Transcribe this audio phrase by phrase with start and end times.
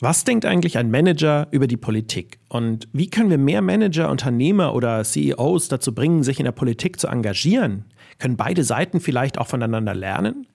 [0.00, 2.40] Was denkt eigentlich ein Manager über die Politik?
[2.48, 6.98] Und wie können wir mehr Manager, Unternehmer oder CEOs dazu bringen, sich in der Politik
[6.98, 7.84] zu engagieren?
[8.18, 10.48] Können beide Seiten vielleicht auch voneinander lernen?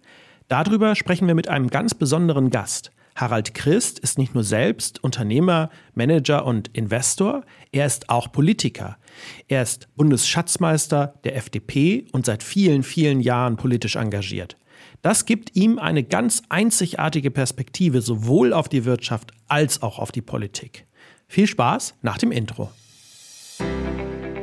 [0.50, 2.92] Darüber sprechen wir mit einem ganz besonderen Gast.
[3.16, 8.98] Harald Christ ist nicht nur selbst Unternehmer, Manager und Investor, er ist auch Politiker.
[9.48, 14.58] Er ist Bundesschatzmeister der FDP und seit vielen, vielen Jahren politisch engagiert.
[15.02, 20.22] Das gibt ihm eine ganz einzigartige Perspektive sowohl auf die Wirtschaft als auch auf die
[20.22, 20.86] Politik.
[21.28, 22.70] Viel Spaß nach dem Intro.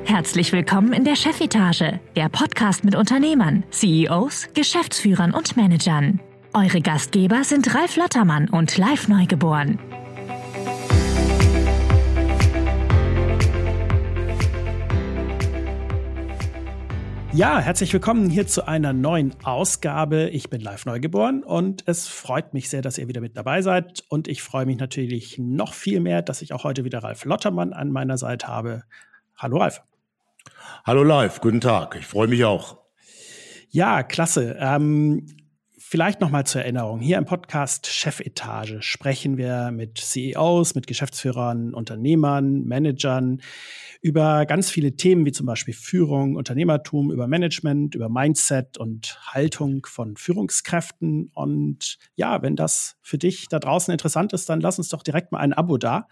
[0.05, 6.21] Herzlich willkommen in der Chefetage, der Podcast mit Unternehmern, CEOs, Geschäftsführern und Managern.
[6.55, 9.79] Eure Gastgeber sind Ralf Lottermann und Live Neugeboren.
[17.37, 20.31] Ja, herzlich willkommen hier zu einer neuen Ausgabe.
[20.31, 24.05] Ich bin live neugeboren und es freut mich sehr, dass ihr wieder mit dabei seid.
[24.09, 27.75] Und ich freue mich natürlich noch viel mehr, dass ich auch heute wieder Ralf Lottermann
[27.75, 28.85] an meiner Seite habe.
[29.37, 29.83] Hallo Ralf.
[30.87, 31.97] Hallo live, guten Tag.
[32.01, 32.79] Ich freue mich auch.
[33.69, 34.57] Ja, klasse.
[34.59, 35.27] Ähm,
[35.89, 36.99] Vielleicht noch mal zur Erinnerung.
[36.99, 43.41] Hier im Podcast Chefetage sprechen wir mit CEOs, mit Geschäftsführern, Unternehmern, Managern
[44.01, 49.87] über ganz viele Themen wie zum Beispiel Führung, Unternehmertum, über Management, über Mindset und Haltung
[49.87, 51.31] von Führungskräften.
[51.33, 55.31] Und ja, wenn das für dich da draußen interessant ist, dann lass uns doch direkt
[55.31, 56.09] mal ein Abo da.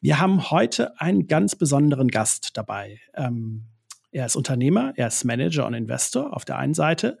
[0.00, 3.00] Wir haben heute einen ganz besonderen Gast dabei.
[3.12, 3.66] Ähm,
[4.12, 7.18] er ist Unternehmer, er ist Manager und Investor auf der einen Seite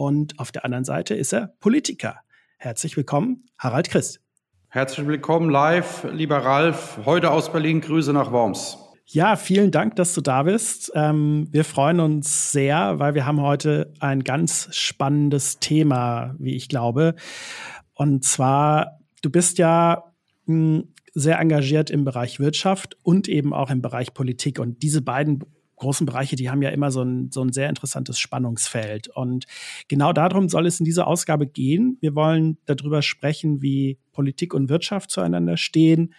[0.00, 2.20] und auf der anderen Seite ist er Politiker.
[2.56, 4.22] Herzlich willkommen, Harald Christ.
[4.68, 7.00] Herzlich willkommen live, lieber Ralf.
[7.04, 8.78] Heute aus Berlin, Grüße nach Worms.
[9.04, 10.90] Ja, vielen Dank, dass du da bist.
[10.94, 16.70] Ähm, wir freuen uns sehr, weil wir haben heute ein ganz spannendes Thema, wie ich
[16.70, 17.14] glaube.
[17.92, 20.04] Und zwar, du bist ja
[20.46, 24.60] mh, hm, sehr engagiert im Bereich Wirtschaft und eben auch im Bereich Politik.
[24.60, 25.44] Und diese beiden
[25.80, 29.08] großen Bereiche, die haben ja immer so ein, so ein sehr interessantes Spannungsfeld.
[29.08, 29.46] Und
[29.88, 31.98] genau darum soll es in dieser Ausgabe gehen.
[32.00, 36.14] Wir wollen darüber sprechen, wie Politik und Wirtschaft zueinander stehen,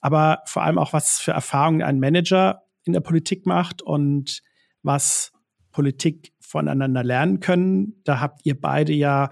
[0.00, 4.42] aber vor allem auch, was für Erfahrungen ein Manager in der Politik macht und
[4.82, 5.32] was
[5.72, 8.00] Politik voneinander lernen können.
[8.04, 9.30] Da habt ihr beide ja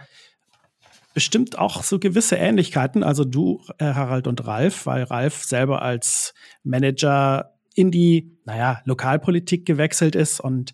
[1.15, 3.05] bestimmt auch so gewisse Ähnlichkeiten.
[3.05, 6.35] Also du, äh, Harald und Ralf, weil Ralf selber als
[6.65, 10.41] Manager in die, naja, Lokalpolitik gewechselt ist.
[10.41, 10.73] Und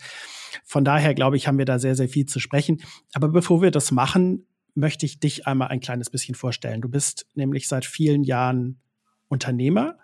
[0.64, 2.82] von daher, glaube ich, haben wir da sehr, sehr viel zu sprechen.
[3.12, 6.80] Aber bevor wir das machen, möchte ich dich einmal ein kleines bisschen vorstellen.
[6.80, 8.80] Du bist nämlich seit vielen Jahren
[9.28, 9.96] Unternehmer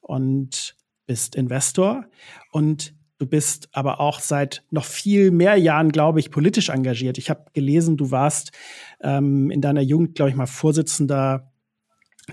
[0.00, 2.04] und bist Investor
[2.50, 7.18] und du bist aber auch seit noch viel mehr Jahren, glaube ich, politisch engagiert.
[7.18, 8.52] Ich habe gelesen, du warst
[9.00, 11.52] ähm, in deiner Jugend, glaube ich, mal Vorsitzender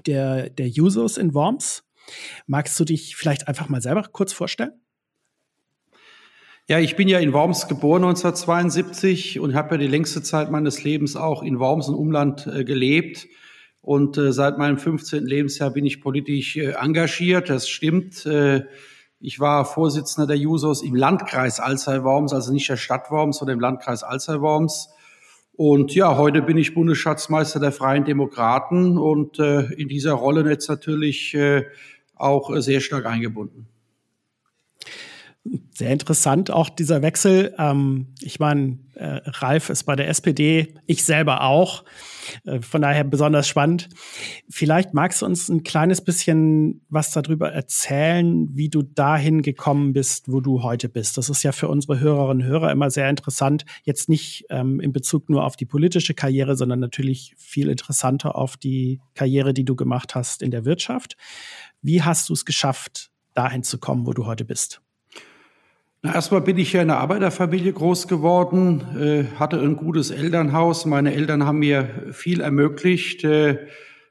[0.06, 1.84] der, der Jusos in Worms
[2.48, 4.74] Magst du dich vielleicht einfach mal selber kurz vorstellen?
[6.68, 10.84] Ja, ich bin ja in Worms geboren 1972 und habe ja die längste Zeit meines
[10.84, 13.28] Lebens auch in Worms und Umland äh, gelebt.
[13.82, 15.26] Und äh, seit meinem 15.
[15.26, 17.50] Lebensjahr bin ich politisch äh, engagiert.
[17.50, 18.26] Das stimmt.
[18.26, 18.66] Äh,
[19.20, 23.60] ich war Vorsitzender der Jusos im Landkreis Alzey-Worms, also nicht der Stadt Worms, sondern im
[23.60, 24.90] Landkreis Alzey-Worms.
[25.54, 30.70] Und ja, heute bin ich Bundesschatzmeister der Freien Demokraten und äh, in dieser Rolle jetzt
[30.70, 31.66] natürlich äh,
[32.22, 33.68] auch äh, sehr stark eingebunden.
[35.74, 37.56] Sehr interessant auch dieser Wechsel.
[37.58, 41.84] Ähm, ich meine, äh, Ralf ist bei der SPD, ich selber auch.
[42.46, 43.90] Äh, von daher besonders spannend.
[44.50, 50.32] Vielleicht magst du uns ein kleines bisschen was darüber erzählen, wie du dahin gekommen bist,
[50.32, 51.18] wo du heute bist.
[51.18, 53.66] Das ist ja für unsere Hörerinnen und Hörer immer sehr interessant.
[53.84, 58.58] Jetzt nicht ähm, in Bezug nur auf die politische Karriere, sondern natürlich viel interessanter auf
[58.58, 61.18] die Karriere, die du gemacht hast in der Wirtschaft.
[61.82, 64.82] Wie hast du es geschafft, dahin zu kommen, wo du heute bist?
[66.04, 70.86] Na, erstmal bin ich ja in einer Arbeiterfamilie groß geworden, äh, hatte ein gutes Elternhaus.
[70.86, 73.24] Meine Eltern haben mir viel ermöglicht.
[73.24, 73.68] Äh,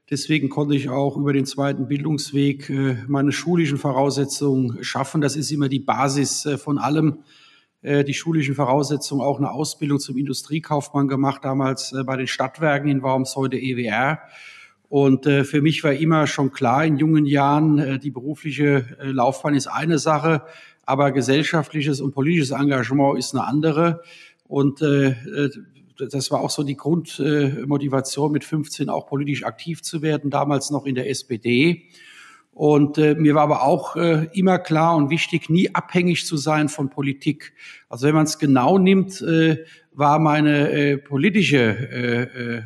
[0.08, 5.20] deswegen konnte ich auch über den zweiten Bildungsweg äh, meine schulischen Voraussetzungen schaffen.
[5.20, 7.24] Das ist immer die Basis von allem.
[7.82, 13.36] Die schulischen Voraussetzungen, auch eine Ausbildung zum Industriekaufmann gemacht, damals bei den Stadtwerken in Worms,
[13.36, 14.18] heute EWR.
[14.90, 19.06] Und äh, für mich war immer schon klar in jungen Jahren, äh, die berufliche äh,
[19.06, 20.42] Laufbahn ist eine Sache,
[20.84, 24.02] aber gesellschaftliches und politisches Engagement ist eine andere.
[24.48, 25.50] Und äh, äh
[26.10, 30.70] das war auch so die Grundmotivation, äh, mit 15 auch politisch aktiv zu werden, damals
[30.70, 31.84] noch in der SPD.
[32.52, 36.70] Und äh, mir war aber auch äh, immer klar und wichtig, nie abhängig zu sein
[36.70, 37.52] von Politik.
[37.90, 39.58] Also wenn man es genau nimmt, äh,
[39.92, 42.62] war meine äh, politische äh, äh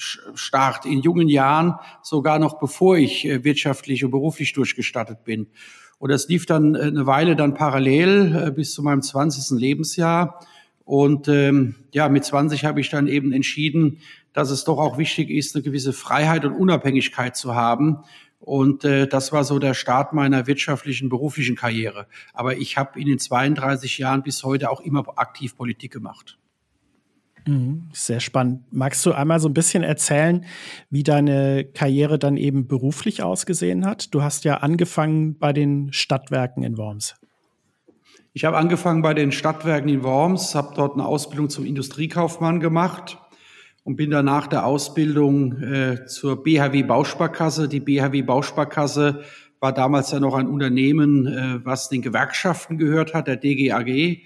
[0.00, 5.48] Start in jungen Jahren, sogar noch bevor ich äh, wirtschaftlich und beruflich durchgestattet bin.
[5.98, 9.58] Und das lief dann äh, eine Weile dann parallel äh, bis zu meinem 20.
[9.58, 10.40] Lebensjahr.
[10.84, 13.98] Und ähm, ja, mit 20 habe ich dann eben entschieden,
[14.32, 17.98] dass es doch auch wichtig ist, eine gewisse Freiheit und Unabhängigkeit zu haben.
[18.40, 22.06] Und äh, das war so der Start meiner wirtschaftlichen, beruflichen Karriere.
[22.32, 26.39] Aber ich habe in den 32 Jahren bis heute auch immer aktiv Politik gemacht.
[27.46, 28.64] Mhm, sehr spannend.
[28.70, 30.44] Magst du einmal so ein bisschen erzählen,
[30.90, 34.14] wie deine Karriere dann eben beruflich ausgesehen hat?
[34.14, 37.16] Du hast ja angefangen bei den Stadtwerken in Worms.
[38.32, 43.18] Ich habe angefangen bei den Stadtwerken in Worms, habe dort eine Ausbildung zum Industriekaufmann gemacht
[43.82, 47.68] und bin dann nach der Ausbildung äh, zur BHW Bausparkasse.
[47.68, 49.24] Die BHW Bausparkasse
[49.58, 54.22] war damals ja noch ein Unternehmen, äh, was den Gewerkschaften gehört hat, der DGAG.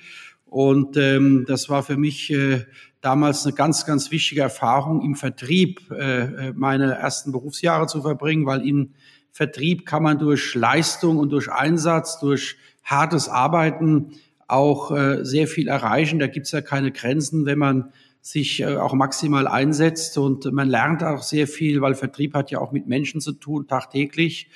[0.55, 2.65] Und ähm, das war für mich äh,
[3.01, 8.65] damals eine ganz, ganz wichtige Erfahrung, im Vertrieb äh, meine ersten Berufsjahre zu verbringen, weil
[8.65, 8.91] im
[9.33, 14.12] Vertrieb kann man durch Leistung und durch Einsatz, durch hartes Arbeiten
[14.47, 16.21] auch äh, sehr viel erreichen.
[16.21, 17.91] Da gibt's ja keine Grenzen, wenn man
[18.21, 22.61] sich äh, auch maximal einsetzt und man lernt auch sehr viel, weil Vertrieb hat ja
[22.61, 24.51] auch mit Menschen zu tun, tagtäglich.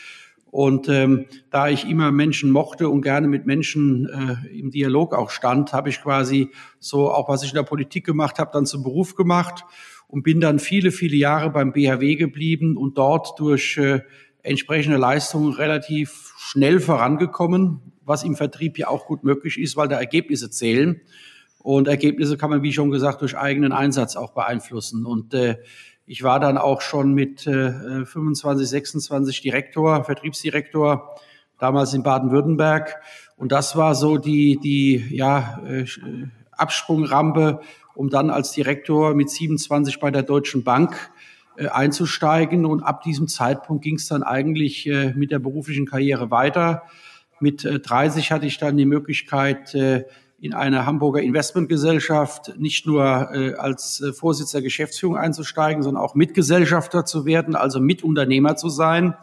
[0.50, 5.30] Und ähm, da ich immer Menschen mochte und gerne mit Menschen äh, im Dialog auch
[5.30, 8.82] stand, habe ich quasi so auch was ich in der Politik gemacht habe, dann zum
[8.82, 9.64] Beruf gemacht
[10.06, 14.00] und bin dann viele, viele Jahre beim BHW geblieben und dort durch äh,
[14.42, 19.98] entsprechende Leistungen relativ schnell vorangekommen, was im Vertrieb ja auch gut möglich ist, weil da
[19.98, 21.02] Ergebnisse zählen.
[21.58, 25.04] Und Ergebnisse kann man, wie schon gesagt, durch eigenen Einsatz auch beeinflussen.
[25.04, 25.56] Und äh,
[26.08, 31.14] ich war dann auch schon mit äh, 25, 26 Direktor, Vertriebsdirektor,
[31.58, 32.96] damals in Baden-Württemberg.
[33.36, 35.84] Und das war so die, die ja, äh,
[36.52, 37.60] Absprungrampe,
[37.94, 41.10] um dann als Direktor mit 27 bei der Deutschen Bank
[41.58, 42.64] äh, einzusteigen.
[42.64, 46.84] Und ab diesem Zeitpunkt ging es dann eigentlich äh, mit der beruflichen Karriere weiter.
[47.38, 50.04] Mit äh, 30 hatte ich dann die Möglichkeit, äh,
[50.40, 57.04] in eine Hamburger Investmentgesellschaft nicht nur äh, als äh, Vorsitzender Geschäftsführung einzusteigen, sondern auch Mitgesellschafter
[57.04, 59.14] zu werden, also Mitunternehmer zu sein.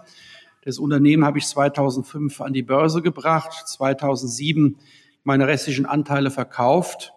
[0.64, 4.78] Das Unternehmen habe ich 2005 an die Börse gebracht, 2007
[5.24, 7.14] meine restlichen Anteile verkauft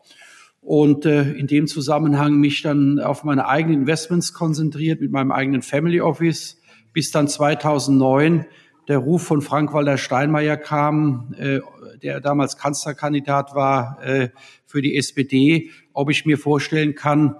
[0.60, 5.62] und äh, in dem Zusammenhang mich dann auf meine eigenen Investments konzentriert mit meinem eigenen
[5.62, 6.60] Family Office,
[6.92, 8.46] bis dann 2009
[8.88, 11.60] der Ruf von Frank-Walter Steinmeier kam, äh,
[12.02, 14.30] der damals Kanzlerkandidat war äh,
[14.66, 17.36] für die SPD, ob ich mir vorstellen kann,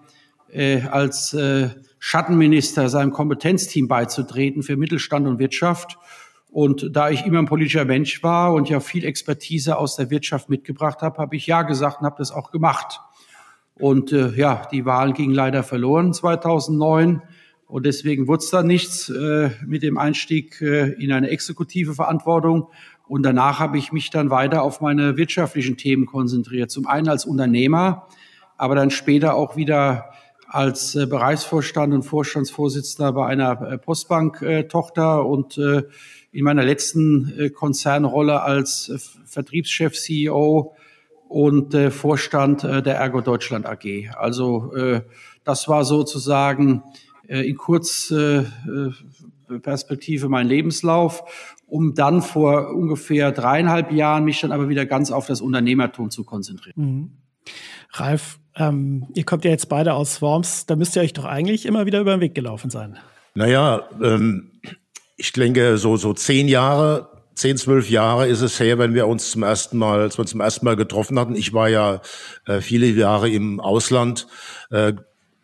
[0.52, 5.98] äh, als äh, Schattenminister seinem Kompetenzteam beizutreten für Mittelstand und Wirtschaft.
[6.50, 10.48] Und da ich immer ein politischer Mensch war und ja viel Expertise aus der Wirtschaft
[10.48, 13.00] mitgebracht habe, habe ich ja gesagt und habe das auch gemacht.
[13.74, 17.22] Und äh, ja, die Wahlen gingen leider verloren 2009.
[17.68, 22.68] Und deswegen wurde es dann nichts äh, mit dem Einstieg äh, in eine exekutive Verantwortung.
[23.06, 26.70] Und danach habe ich mich dann weiter auf meine wirtschaftlichen Themen konzentriert.
[26.70, 28.08] Zum einen als Unternehmer,
[28.56, 30.10] aber dann später auch wieder
[30.46, 35.82] als äh, Bereichsvorstand und Vorstandsvorsitzender bei einer äh, Postbank-Tochter und äh,
[36.32, 40.74] in meiner letzten äh, Konzernrolle als äh, Vertriebschef, CEO
[41.28, 44.10] und äh, Vorstand äh, der Ergo Deutschland AG.
[44.16, 45.02] Also äh,
[45.44, 51.22] das war sozusagen äh, in Kurzperspektive äh, mein Lebenslauf,
[51.66, 56.24] um dann vor ungefähr dreieinhalb Jahren mich dann aber wieder ganz auf das Unternehmertum zu
[56.24, 56.74] konzentrieren.
[56.76, 57.10] Mhm.
[57.92, 61.66] Ralf, ähm, ihr kommt ja jetzt beide aus Worms, da müsst ihr euch doch eigentlich
[61.66, 62.98] immer wieder über den Weg gelaufen sein.
[63.34, 64.50] Naja, ähm,
[65.16, 69.30] ich denke, so, so zehn Jahre zehn, zwölf Jahre ist es her, wenn wir uns
[69.30, 71.36] zum ersten Mal, als wir uns zum ersten Mal getroffen hatten.
[71.36, 72.00] Ich war ja
[72.46, 74.26] äh, viele Jahre im Ausland,
[74.70, 74.92] äh,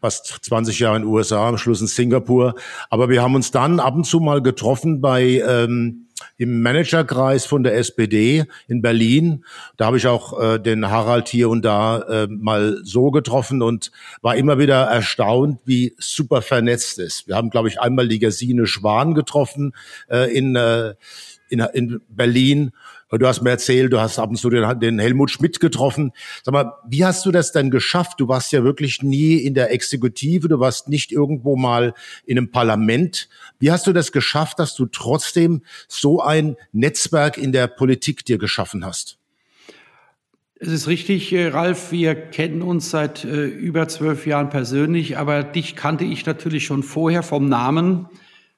[0.05, 2.57] fast 20 Jahre in den USA, am Schluss in Singapur.
[2.91, 7.63] Aber wir haben uns dann ab und zu mal getroffen bei ähm, im Managerkreis von
[7.63, 9.47] der SPD in Berlin.
[9.79, 13.93] Da habe ich auch äh, den Harald hier und da äh, mal so getroffen und
[14.21, 17.27] war immer wieder erstaunt, wie super vernetzt ist.
[17.27, 19.73] Wir haben, glaube ich, einmal die Gesine Schwan getroffen
[20.11, 20.93] äh, in äh,
[21.49, 22.73] in, in Berlin.
[23.19, 26.13] Du hast mir erzählt, du hast ab und zu den, den Helmut Schmidt getroffen.
[26.43, 28.21] Sag mal, wie hast du das denn geschafft?
[28.21, 31.95] Du warst ja wirklich nie in der Exekutive, du warst nicht irgendwo mal
[32.27, 33.29] in einem Parlament.
[33.59, 38.39] Wie hast du das geschafft, dass du trotzdem so ein Netzwerk in der Politik dir
[38.39, 39.19] geschaffen hast?
[40.57, 45.43] Es ist richtig, äh, Ralf, wir kennen uns seit äh, über zwölf Jahren persönlich, aber
[45.43, 48.07] dich kannte ich natürlich schon vorher vom Namen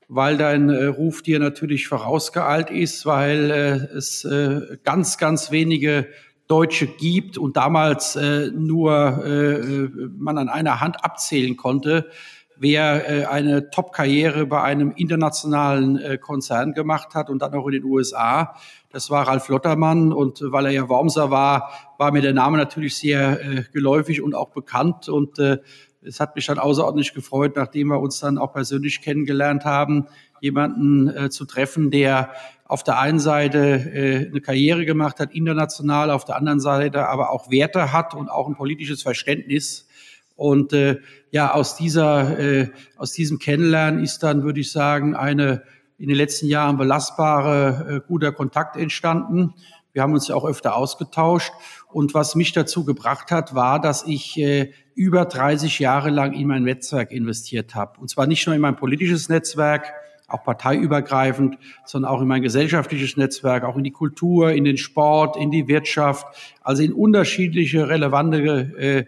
[0.08, 6.06] weil dein äh, Ruf dir natürlich vorausgeeilt ist, weil äh, es äh, ganz, ganz wenige
[6.46, 12.08] Deutsche gibt und damals äh, nur äh, man an einer Hand abzählen konnte,
[12.56, 17.72] wer äh, eine Top-Karriere bei einem internationalen äh, Konzern gemacht hat und dann auch in
[17.72, 18.54] den USA.
[18.90, 22.96] Das war Ralf Lottermann und weil er ja Wormser war, war mir der Name natürlich
[22.96, 25.58] sehr äh, geläufig und auch bekannt und äh,
[26.06, 30.06] es hat mich dann außerordentlich gefreut, nachdem wir uns dann auch persönlich kennengelernt haben,
[30.40, 32.30] jemanden äh, zu treffen, der
[32.64, 37.30] auf der einen Seite äh, eine Karriere gemacht hat, international, auf der anderen Seite aber
[37.30, 39.86] auch Werte hat und auch ein politisches Verständnis.
[40.34, 40.98] Und äh,
[41.30, 45.62] ja, aus dieser, äh, aus diesem Kennenlernen ist dann, würde ich sagen, eine
[45.98, 49.54] in den letzten Jahren belastbare, äh, guter Kontakt entstanden.
[49.96, 51.54] Wir haben uns ja auch öfter ausgetauscht.
[51.90, 56.48] Und was mich dazu gebracht hat, war, dass ich äh, über 30 Jahre lang in
[56.48, 57.98] mein Netzwerk investiert habe.
[57.98, 59.94] Und zwar nicht nur in mein politisches Netzwerk,
[60.28, 65.38] auch parteiübergreifend, sondern auch in mein gesellschaftliches Netzwerk, auch in die Kultur, in den Sport,
[65.38, 66.26] in die Wirtschaft,
[66.60, 68.36] also in unterschiedliche relevante
[68.76, 69.04] äh,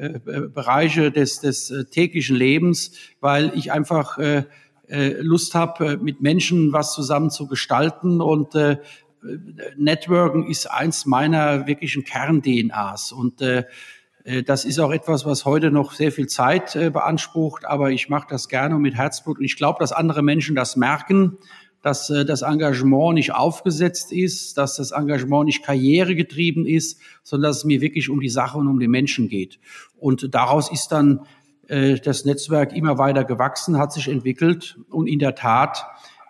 [0.00, 0.20] äh,
[0.54, 4.44] Bereiche des, des äh, täglichen Lebens, weil ich einfach äh,
[4.86, 8.76] äh Lust habe, mit Menschen was zusammen zu gestalten und äh,
[9.76, 13.64] Networken ist eins meiner wirklichen Kern-DNAs und äh,
[14.28, 18.08] äh, das ist auch etwas, was heute noch sehr viel Zeit äh, beansprucht, aber ich
[18.08, 19.38] mache das gerne und mit Herzblut.
[19.38, 21.38] Und ich glaube, dass andere Menschen das merken,
[21.82, 27.58] dass äh, das Engagement nicht aufgesetzt ist, dass das Engagement nicht karrieregetrieben ist, sondern dass
[27.58, 29.58] es mir wirklich um die Sache und um den Menschen geht.
[29.98, 31.20] Und daraus ist dann
[31.70, 34.78] das Netzwerk immer weiter gewachsen, hat sich entwickelt.
[34.88, 35.84] Und in der Tat,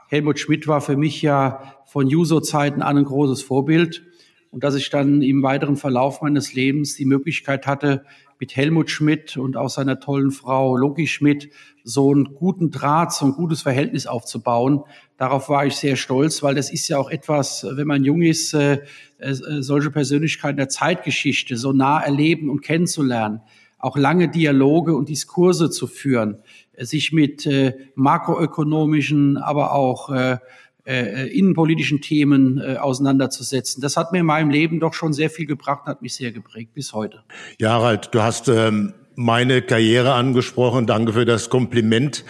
[0.08, 4.02] Helmut Schmidt war für mich ja von Juso-Zeiten an ein großes Vorbild
[4.50, 8.04] und dass ich dann im weiteren Verlauf meines Lebens die Möglichkeit hatte,
[8.40, 11.50] mit Helmut Schmidt und auch seiner tollen Frau Loki Schmidt
[11.84, 14.84] so einen guten Draht, so ein gutes Verhältnis aufzubauen.
[15.18, 18.54] Darauf war ich sehr stolz, weil das ist ja auch etwas, wenn man jung ist,
[18.54, 18.80] äh,
[19.18, 23.42] äh, solche Persönlichkeiten der Zeitgeschichte so nah erleben und kennenzulernen,
[23.78, 26.38] auch lange Dialoge und Diskurse zu führen,
[26.80, 30.38] sich mit äh, makroökonomischen, aber auch äh,
[30.88, 33.82] äh, innenpolitischen Themen äh, auseinanderzusetzen.
[33.82, 36.72] Das hat mir in meinem Leben doch schon sehr viel gebracht, hat mich sehr geprägt
[36.72, 37.22] bis heute.
[37.58, 40.86] Ja, Harald, du hast ähm, meine Karriere angesprochen.
[40.86, 42.24] Danke für das Kompliment.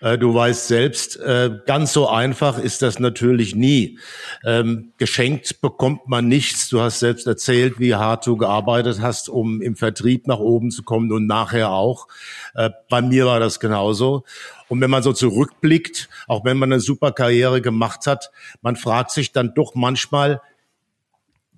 [0.00, 4.00] Äh, du weißt selbst, äh, ganz so einfach ist das natürlich nie.
[4.44, 6.68] Ähm, geschenkt bekommt man nichts.
[6.68, 10.82] Du hast selbst erzählt, wie hart du gearbeitet hast, um im Vertrieb nach oben zu
[10.82, 12.08] kommen und nachher auch.
[12.54, 14.24] Äh, bei mir war das genauso.
[14.66, 18.32] Und wenn man so zurückblickt, auch wenn man eine super Karriere gemacht hat,
[18.62, 20.40] man fragt sich dann doch manchmal,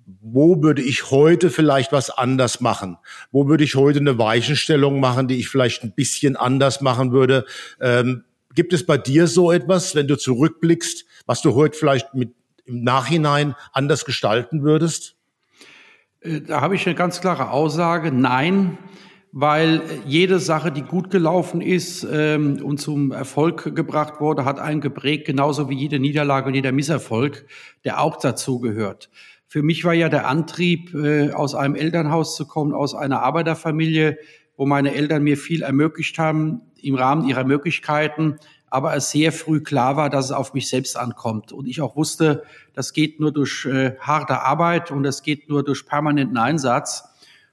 [0.05, 2.97] wo würde ich heute vielleicht was anders machen?
[3.31, 7.45] Wo würde ich heute eine Weichenstellung machen, die ich vielleicht ein bisschen anders machen würde?
[7.81, 12.33] Ähm, gibt es bei dir so etwas, wenn du zurückblickst, was du heute vielleicht mit
[12.65, 15.15] im Nachhinein anders gestalten würdest?
[16.21, 18.11] Äh, da habe ich eine ganz klare Aussage.
[18.11, 18.77] Nein,
[19.31, 24.81] weil jede Sache, die gut gelaufen ist ähm, und zum Erfolg gebracht wurde, hat einen
[24.81, 27.45] geprägt, genauso wie jede Niederlage und jeder Misserfolg,
[27.83, 29.09] der auch dazu gehört.
[29.47, 34.17] Für mich war ja der Antrieb, äh, aus einem Elternhaus zu kommen, aus einer Arbeiterfamilie,
[34.57, 38.37] wo meine Eltern mir viel ermöglicht haben im Rahmen ihrer Möglichkeiten,
[38.69, 41.51] aber es sehr früh klar war, dass es auf mich selbst ankommt.
[41.51, 45.63] Und ich auch wusste, das geht nur durch äh, harte Arbeit und das geht nur
[45.63, 47.03] durch permanenten Einsatz.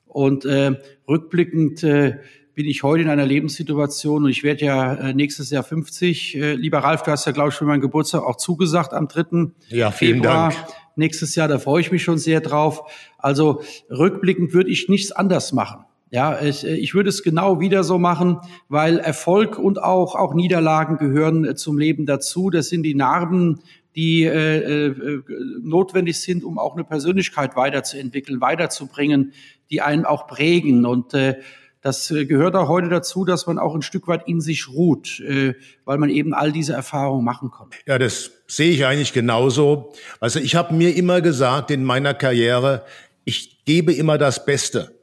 [0.06, 2.18] Und äh, rückblickend äh,
[2.54, 6.36] bin ich heute in einer Lebenssituation und ich werde ja äh, nächstes Jahr 50.
[6.36, 9.52] Äh, lieber Ralf, du hast ja, glaube ich, für meinen Geburtstag auch zugesagt am 3.
[9.68, 10.50] Ja, vielen Februar.
[10.50, 11.48] Dank nächstes Jahr.
[11.48, 12.82] Da freue ich mich schon sehr drauf.
[13.18, 15.84] Also rückblickend würde ich nichts anders machen.
[16.10, 20.98] Ja, ich, ich würde es genau wieder so machen, weil Erfolg und auch, auch Niederlagen
[20.98, 22.50] gehören äh, zum Leben dazu.
[22.50, 23.60] Das sind die Narben,
[23.96, 24.94] die äh, äh,
[25.62, 29.32] notwendig sind, um auch eine Persönlichkeit weiterzuentwickeln, weiterzubringen,
[29.70, 30.84] die einen auch prägen.
[30.84, 31.36] Und äh,
[31.82, 35.20] das äh, gehört auch heute dazu, dass man auch ein Stück weit in sich ruht,
[35.20, 37.68] äh, weil man eben all diese Erfahrungen machen kann.
[37.86, 39.92] Ja, das sehe ich eigentlich genauso.
[40.20, 42.84] Also ich habe mir immer gesagt in meiner Karriere,
[43.24, 44.98] ich gebe immer das Beste.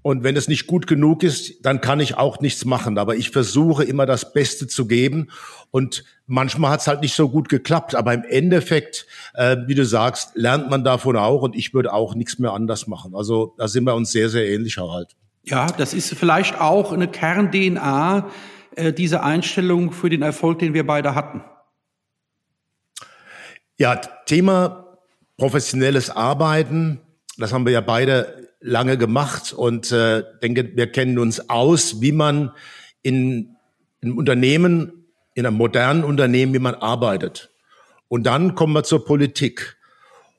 [0.00, 2.98] Und wenn es nicht gut genug ist, dann kann ich auch nichts machen.
[2.98, 5.28] Aber ich versuche immer das Beste zu geben.
[5.70, 7.94] Und manchmal hat es halt nicht so gut geklappt.
[7.94, 11.42] Aber im Endeffekt, äh, wie du sagst, lernt man davon auch.
[11.42, 13.14] Und ich würde auch nichts mehr anders machen.
[13.14, 15.14] Also da sind wir uns sehr, sehr ähnlich, Harald.
[15.44, 18.30] Ja, das ist vielleicht auch eine Kern-DNA,
[18.76, 21.42] äh, diese Einstellung für den Erfolg, den wir beide hatten.
[23.76, 24.98] Ja, Thema
[25.36, 27.00] professionelles Arbeiten,
[27.38, 32.12] das haben wir ja beide lange gemacht und äh, denke, wir kennen uns aus, wie
[32.12, 32.52] man
[33.02, 33.56] in,
[34.00, 37.50] in Unternehmen, in einem modernen Unternehmen, wie man arbeitet.
[38.08, 39.76] Und dann kommen wir zur Politik.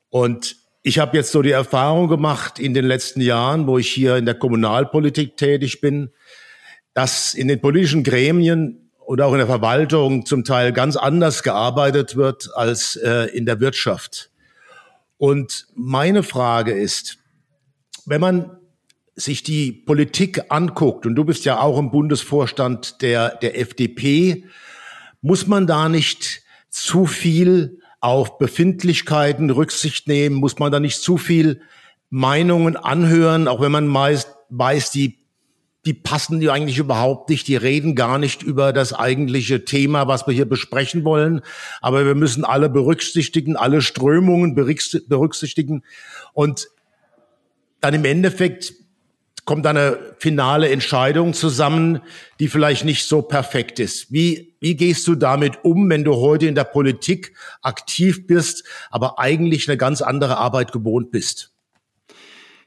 [0.09, 4.17] Und ich habe jetzt so die Erfahrung gemacht in den letzten Jahren, wo ich hier
[4.17, 6.11] in der Kommunalpolitik tätig bin,
[6.93, 12.17] dass in den politischen Gremien und auch in der Verwaltung zum Teil ganz anders gearbeitet
[12.17, 14.29] wird als äh, in der Wirtschaft.
[15.17, 17.17] Und meine Frage ist,
[18.05, 18.57] wenn man
[19.15, 24.43] sich die Politik anguckt, und du bist ja auch im Bundesvorstand der, der FDP,
[25.21, 30.35] muss man da nicht zu viel auf Befindlichkeiten Rücksicht nehmen?
[30.35, 31.61] Muss man da nicht zu viel
[32.09, 35.23] Meinungen anhören, auch wenn man meist weiß, die
[35.85, 40.25] die passen die eigentlich überhaupt nicht, die reden gar nicht über das eigentliche Thema, was
[40.25, 41.41] wir hier besprechen wollen.
[41.81, 45.83] Aber wir müssen alle berücksichtigen, alle Strömungen berücksichtigen.
[46.31, 46.69] Und
[47.81, 48.73] dann im Endeffekt
[49.45, 51.99] kommt eine finale Entscheidung zusammen,
[52.39, 54.11] die vielleicht nicht so perfekt ist.
[54.11, 59.19] Wie, wie gehst du damit um, wenn du heute in der Politik aktiv bist, aber
[59.19, 61.53] eigentlich eine ganz andere Arbeit gewohnt bist?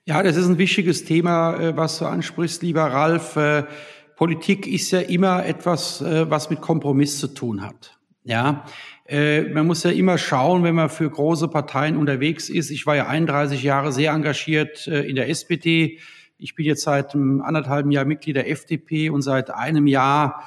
[0.04, 3.34] Ja, das ist ein wichtiges Thema, äh, was du ansprichst, lieber Ralf.
[3.34, 3.64] Äh,
[4.16, 7.98] Politik ist ja immer etwas, äh, was mit Kompromiss zu tun hat.
[8.24, 8.64] Ja,
[9.08, 12.72] man muss ja immer schauen, wenn man für große Parteien unterwegs ist.
[12.72, 16.00] Ich war ja 31 Jahre sehr engagiert in der SPD.
[16.38, 20.42] Ich bin jetzt seit einem anderthalben Jahr Mitglied der FDP und seit einem Jahr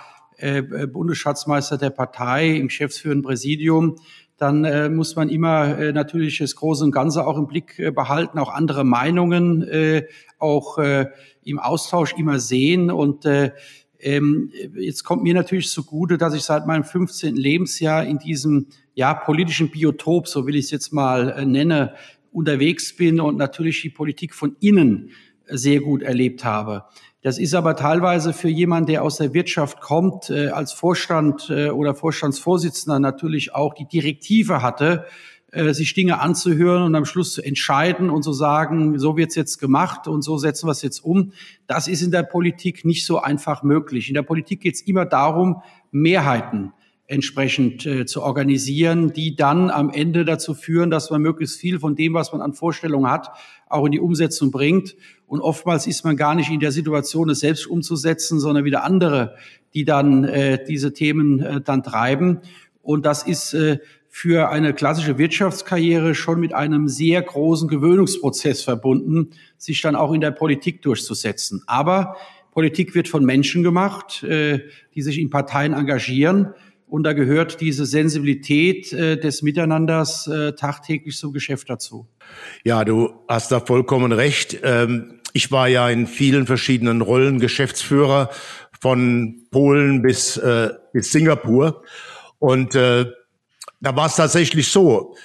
[0.93, 3.97] Bundesschatzmeister der Partei im geschäftsführenden Präsidium
[4.39, 7.91] dann äh, muss man immer äh, natürlich das Große und Ganze auch im Blick äh,
[7.91, 10.05] behalten, auch andere Meinungen äh,
[10.39, 11.07] auch äh,
[11.43, 12.89] im Austausch immer sehen.
[12.89, 13.51] Und äh,
[13.99, 17.35] ähm, jetzt kommt mir natürlich zugute, dass ich seit meinem 15.
[17.35, 21.93] Lebensjahr in diesem ja, politischen Biotop, so will ich es jetzt mal äh, nenne,
[22.31, 25.11] unterwegs bin und natürlich die Politik von innen
[25.49, 26.85] sehr gut erlebt habe.
[27.21, 31.69] Das ist aber teilweise für jemanden, der aus der Wirtschaft kommt, äh, als Vorstand äh,
[31.69, 35.05] oder Vorstandsvorsitzender natürlich auch die Direktive hatte,
[35.51, 39.57] äh, sich Dinge anzuhören und am Schluss zu entscheiden und zu sagen, so wird's jetzt
[39.57, 41.33] gemacht und so setzen wir es jetzt um.
[41.67, 44.07] Das ist in der Politik nicht so einfach möglich.
[44.07, 46.71] In der Politik geht's immer darum, Mehrheiten
[47.09, 51.95] entsprechend äh, zu organisieren, die dann am Ende dazu führen, dass man möglichst viel von
[51.95, 53.31] dem, was man an Vorstellungen hat,
[53.67, 54.95] auch in die Umsetzung bringt.
[55.25, 59.35] Und oftmals ist man gar nicht in der Situation, es selbst umzusetzen, sondern wieder andere,
[59.73, 62.41] die dann äh, diese Themen äh, dann treiben.
[62.83, 69.31] Und das ist äh, für eine klassische Wirtschaftskarriere schon mit einem sehr großen Gewöhnungsprozess verbunden,
[69.57, 71.63] sich dann auch in der Politik durchzusetzen.
[71.65, 72.17] Aber
[72.51, 74.59] Politik wird von Menschen gemacht, äh,
[74.93, 76.53] die sich in Parteien engagieren.
[76.89, 82.07] Und da gehört diese Sensibilität äh, des Miteinanders äh, tagtäglich zum Geschäft dazu.
[82.63, 84.59] Ja, du hast da vollkommen recht.
[84.63, 88.31] Ähm, ich war ja in vielen verschiedenen Rollen Geschäftsführer
[88.81, 91.83] von Polen bis, äh, bis Singapur.
[92.39, 93.05] Und äh,
[93.81, 95.15] da war es tatsächlich so.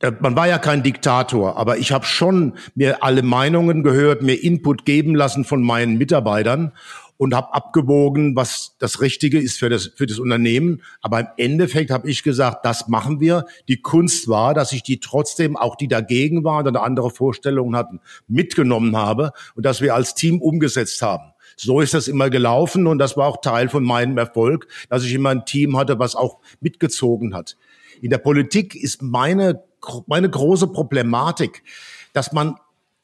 [0.00, 4.42] Äh, man war ja kein Diktator, aber ich habe schon mir alle Meinungen gehört, mir
[4.42, 6.72] Input geben lassen von meinen Mitarbeitern
[7.18, 10.82] und habe abgewogen, was das Richtige ist für das, für das Unternehmen.
[11.02, 13.44] Aber im Endeffekt habe ich gesagt, das machen wir.
[13.66, 18.00] Die Kunst war, dass ich die trotzdem, auch die dagegen waren oder andere Vorstellungen hatten,
[18.28, 21.32] mitgenommen habe und dass wir als Team umgesetzt haben.
[21.56, 25.12] So ist das immer gelaufen und das war auch Teil von meinem Erfolg, dass ich
[25.12, 27.56] immer ein Team hatte, was auch mitgezogen hat.
[28.00, 29.64] In der Politik ist meine,
[30.06, 31.64] meine große Problematik,
[32.12, 32.54] dass man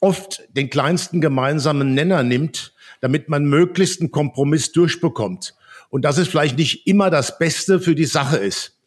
[0.00, 2.73] oft den kleinsten gemeinsamen Nenner nimmt
[3.04, 5.54] damit man möglichst einen Kompromiss durchbekommt.
[5.90, 8.78] Und dass es vielleicht nicht immer das Beste für die Sache ist.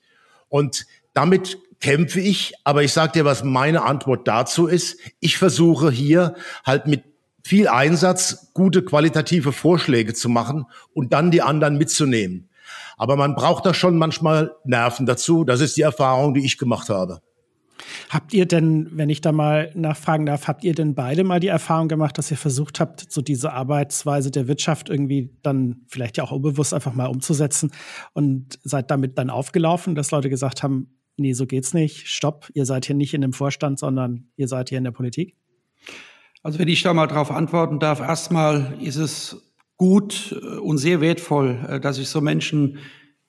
[0.49, 4.97] Und damit kämpfe ich, aber ich sage dir, was meine Antwort dazu ist.
[5.19, 6.33] Ich versuche hier
[6.65, 7.03] halt mit
[7.43, 12.49] viel Einsatz gute qualitative Vorschläge zu machen und dann die anderen mitzunehmen.
[12.97, 15.43] Aber man braucht da schon manchmal Nerven dazu.
[15.43, 17.21] Das ist die Erfahrung, die ich gemacht habe.
[18.09, 21.47] Habt ihr denn, wenn ich da mal nachfragen darf, habt ihr denn beide mal die
[21.47, 26.23] Erfahrung gemacht, dass ihr versucht habt, so diese Arbeitsweise der Wirtschaft irgendwie dann vielleicht ja
[26.23, 27.71] auch unbewusst einfach mal umzusetzen
[28.13, 32.65] und seid damit dann aufgelaufen, dass Leute gesagt haben, nee, so geht's nicht, stopp, ihr
[32.65, 35.35] seid hier nicht in dem Vorstand, sondern ihr seid hier in der Politik?
[36.43, 39.47] Also wenn ich da mal drauf antworten darf, erstmal ist es
[39.77, 42.79] gut und sehr wertvoll, äh, dass sich so Menschen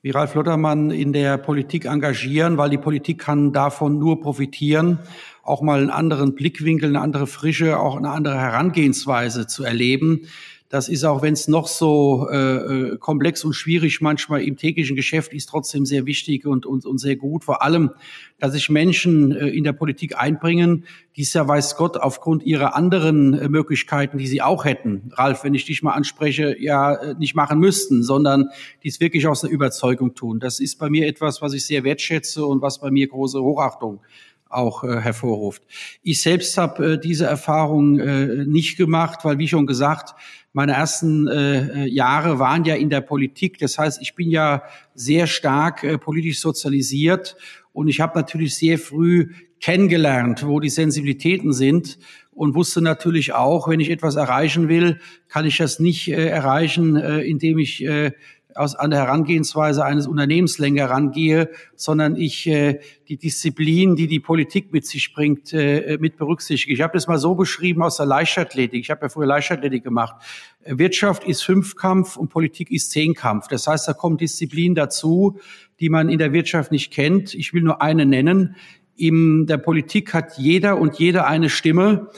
[0.00, 5.00] wie Ralf Lottermann in der Politik engagieren, weil die Politik kann davon nur profitieren,
[5.42, 10.28] auch mal einen anderen Blickwinkel, eine andere Frische, auch eine andere Herangehensweise zu erleben.
[10.70, 14.96] Das ist auch, wenn es noch so äh, äh, komplex und schwierig manchmal im täglichen
[14.96, 17.44] Geschäft ist, trotzdem sehr wichtig und, und, und sehr gut.
[17.44, 17.92] Vor allem,
[18.38, 20.84] dass sich Menschen äh, in der Politik einbringen,
[21.16, 25.42] die es ja weiß Gott aufgrund ihrer anderen äh, Möglichkeiten, die sie auch hätten, Ralf,
[25.42, 28.50] wenn ich dich mal anspreche, ja äh, nicht machen müssten, sondern
[28.82, 30.38] die es wirklich aus der Überzeugung tun.
[30.38, 34.00] Das ist bei mir etwas, was ich sehr wertschätze und was bei mir große Hochachtung
[34.48, 35.62] auch äh, hervorruft.
[36.02, 40.14] Ich selbst habe äh, diese Erfahrung äh, nicht gemacht, weil wie schon gesagt,
[40.52, 43.58] meine ersten äh, Jahre waren ja in der Politik.
[43.58, 44.62] Das heißt, ich bin ja
[44.94, 47.36] sehr stark äh, politisch sozialisiert
[47.72, 51.98] und ich habe natürlich sehr früh kennengelernt, wo die Sensibilitäten sind
[52.38, 56.96] und wusste natürlich auch, wenn ich etwas erreichen will, kann ich das nicht äh, erreichen,
[56.96, 58.12] äh, indem ich äh,
[58.58, 64.20] aus an der Herangehensweise eines Unternehmens länger rangehe, sondern ich äh, die Disziplin, die die
[64.20, 66.74] Politik mit sich bringt, äh, mit berücksichtige.
[66.74, 68.80] Ich habe das mal so beschrieben aus der Leichtathletik.
[68.80, 70.16] Ich habe ja früher Leichtathletik gemacht.
[70.64, 73.48] Wirtschaft ist Fünfkampf und Politik ist Zehnkampf.
[73.48, 75.38] Das heißt, da kommen Disziplinen dazu,
[75.80, 77.34] die man in der Wirtschaft nicht kennt.
[77.34, 78.56] Ich will nur eine nennen.
[78.96, 82.08] In der Politik hat jeder und jede eine Stimme.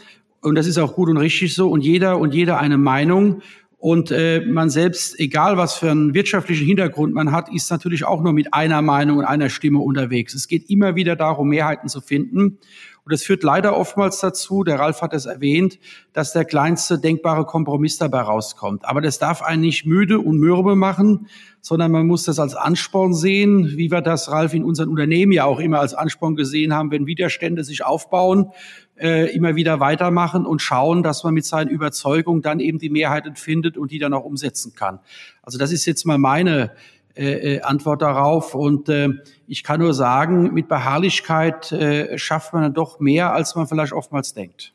[0.40, 1.70] Und das ist auch gut und richtig so.
[1.70, 3.42] Und jeder und jeder eine Meinung.
[3.80, 8.22] Und äh, man selbst, egal was für einen wirtschaftlichen Hintergrund man hat, ist natürlich auch
[8.22, 10.34] nur mit einer Meinung und einer Stimme unterwegs.
[10.34, 12.58] Es geht immer wieder darum, Mehrheiten zu finden.
[13.06, 15.78] Und es führt leider oftmals dazu, der Ralf hat es erwähnt,
[16.12, 18.84] dass der kleinste denkbare Kompromiss dabei rauskommt.
[18.84, 21.26] Aber das darf einen nicht müde und mürbe machen,
[21.62, 25.46] sondern man muss das als Ansporn sehen, wie wir das, Ralf, in unseren Unternehmen ja
[25.46, 28.50] auch immer als Ansporn gesehen haben, wenn Widerstände sich aufbauen,
[29.00, 33.36] äh, immer wieder weitermachen und schauen, dass man mit seinen Überzeugungen dann eben die Mehrheiten
[33.36, 35.00] findet und die dann auch umsetzen kann.
[35.42, 36.72] Also das ist jetzt mal meine
[37.14, 38.54] äh, äh, Antwort darauf.
[38.54, 39.08] Und äh,
[39.46, 43.92] ich kann nur sagen, mit Beharrlichkeit äh, schafft man dann doch mehr, als man vielleicht
[43.92, 44.72] oftmals denkt.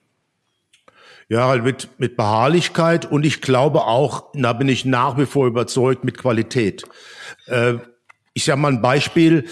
[1.29, 5.47] Ja, halt mit, mit Beharrlichkeit und ich glaube auch, da bin ich nach wie vor
[5.47, 6.83] überzeugt, mit Qualität.
[7.47, 7.75] Äh,
[8.33, 9.45] ich sage mal ein Beispiel.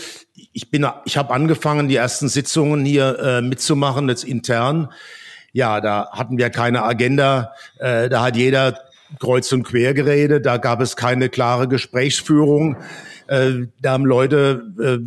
[0.54, 4.94] Ich bin, ich habe angefangen, die ersten Sitzungen hier äh, mitzumachen, jetzt intern.
[5.52, 7.54] Ja, da hatten wir keine Agenda.
[7.80, 8.80] Äh, da hat jeder
[9.20, 10.46] kreuz und quer geredet.
[10.46, 12.78] Da gab es keine klare Gesprächsführung.
[13.28, 15.00] Äh, da haben Leute äh,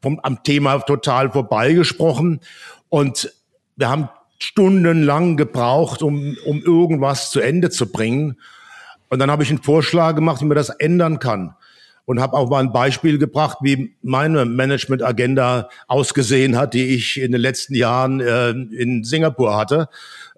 [0.00, 2.40] vom, am Thema total vorbeigesprochen.
[2.88, 3.32] Und
[3.74, 8.38] wir haben stundenlang gebraucht, um, um irgendwas zu Ende zu bringen.
[9.08, 11.56] Und dann habe ich einen Vorschlag gemacht, wie man das ändern kann
[12.06, 17.32] und habe auch mal ein Beispiel gebracht, wie meine Management-Agenda ausgesehen hat, die ich in
[17.32, 19.88] den letzten Jahren äh, in Singapur hatte.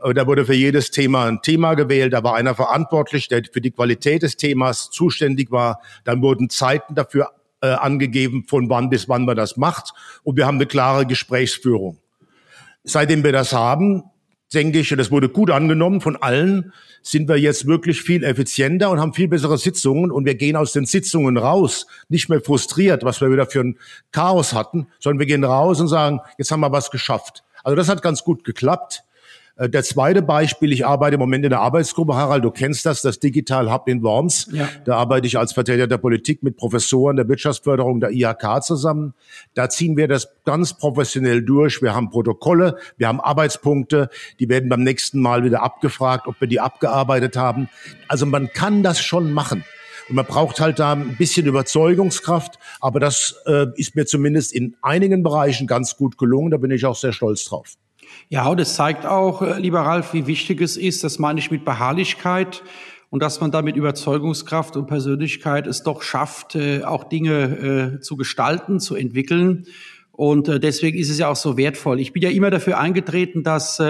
[0.03, 2.13] Äh, da wurde für jedes Thema ein Thema gewählt.
[2.13, 5.81] Da war einer verantwortlich, der für die Qualität des Themas zuständig war.
[6.05, 9.93] Dann wurden Zeiten dafür äh, angegeben, von wann bis wann man das macht.
[10.23, 11.99] Und wir haben eine klare Gesprächsführung.
[12.85, 14.05] Seitdem wir das haben,
[14.55, 19.01] denke ich, das wurde gut angenommen von allen, sind wir jetzt wirklich viel effizienter und
[19.01, 23.21] haben viel bessere Sitzungen und wir gehen aus den Sitzungen raus, nicht mehr frustriert, was
[23.21, 23.79] wir wieder für ein
[24.13, 27.45] Chaos hatten, sondern wir gehen raus und sagen, jetzt haben wir was geschafft.
[27.65, 29.03] Also das hat ganz gut geklappt.
[29.57, 33.03] Äh, der zweite Beispiel, ich arbeite im Moment in der Arbeitsgruppe, Harald, du kennst das,
[33.03, 34.49] das Digital Hub in Worms.
[34.53, 34.69] Ja.
[34.85, 39.15] Da arbeite ich als Vertreter der Politik mit Professoren der Wirtschaftsförderung der IHK zusammen.
[39.55, 41.83] Da ziehen wir das ganz professionell durch.
[41.83, 46.49] Wir haben Protokolle, wir haben Arbeitspunkte, die werden beim nächsten Mal wieder abgefragt, ob wir
[46.49, 47.69] die abgearbeitet haben.
[48.09, 49.65] Also man kann das schon machen.
[50.09, 54.77] Und man braucht halt da ein bisschen Überzeugungskraft, aber das äh, ist mir zumindest in
[54.81, 56.53] einigen Bereichen ganz gut gelungen.
[56.53, 57.77] Da bin ich auch sehr stolz drauf.
[58.29, 61.51] Ja, und es zeigt auch, äh, lieber Ralf, wie wichtig es ist, das meine ich
[61.51, 62.63] mit Beharrlichkeit
[63.11, 68.01] und dass man da mit Überzeugungskraft und Persönlichkeit es doch schafft, äh, auch Dinge äh,
[68.01, 69.67] zu gestalten, zu entwickeln.
[70.13, 72.01] Und deswegen ist es ja auch so wertvoll.
[72.01, 73.83] Ich bin ja immer dafür eingetreten, dass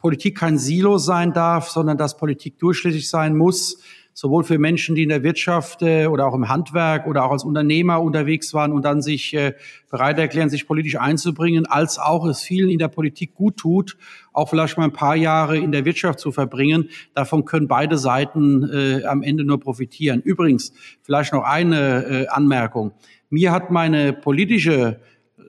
[0.00, 3.80] Politik kein Silo sein darf, sondern dass Politik durchschnittlich sein muss
[4.12, 7.44] sowohl für Menschen, die in der Wirtschaft äh, oder auch im Handwerk oder auch als
[7.44, 9.54] Unternehmer unterwegs waren und dann sich äh,
[9.90, 13.96] bereit erklären, sich politisch einzubringen, als auch es vielen in der Politik gut tut,
[14.32, 16.90] auch vielleicht mal ein paar Jahre in der Wirtschaft zu verbringen.
[17.14, 20.20] Davon können beide Seiten äh, am Ende nur profitieren.
[20.22, 22.92] Übrigens, vielleicht noch eine äh, Anmerkung.
[23.28, 25.00] Mir hat meine politische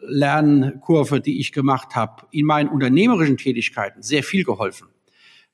[0.03, 4.90] Lernkurve, die ich gemacht habe, in meinen unternehmerischen Tätigkeiten sehr viel geholfen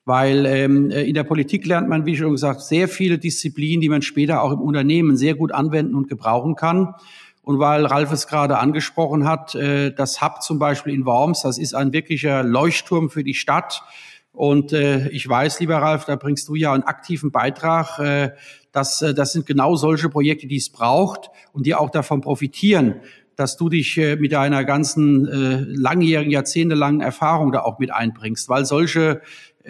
[0.08, 3.90] weil ähm, äh, in der Politik lernt man, wie schon gesagt, sehr viele Disziplinen, die
[3.90, 6.96] man später auch im Unternehmen sehr gut anwenden und gebrauchen kann.
[7.42, 11.58] Und weil Ralf es gerade angesprochen hat, äh, das Hub zum Beispiel in Worms, das
[11.58, 13.84] ist ein wirklicher Leuchtturm für die Stadt.
[14.32, 18.00] Und äh, ich weiß, lieber Ralf, da bringst du ja einen aktiven Beitrag.
[18.00, 18.32] Äh,
[18.72, 23.02] dass, äh, das sind genau solche Projekte, die es braucht und die auch davon profitieren,
[23.36, 28.48] dass du dich äh, mit deiner ganzen äh, langjährigen, jahrzehntelangen Erfahrung da auch mit einbringst,
[28.48, 29.22] weil solche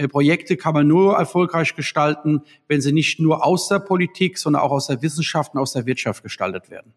[0.07, 4.71] Projekte kann man nur erfolgreich gestalten, wenn sie nicht nur aus der Politik, sondern auch
[4.71, 6.93] aus der Wissenschaft und aus der Wirtschaft gestaltet werden.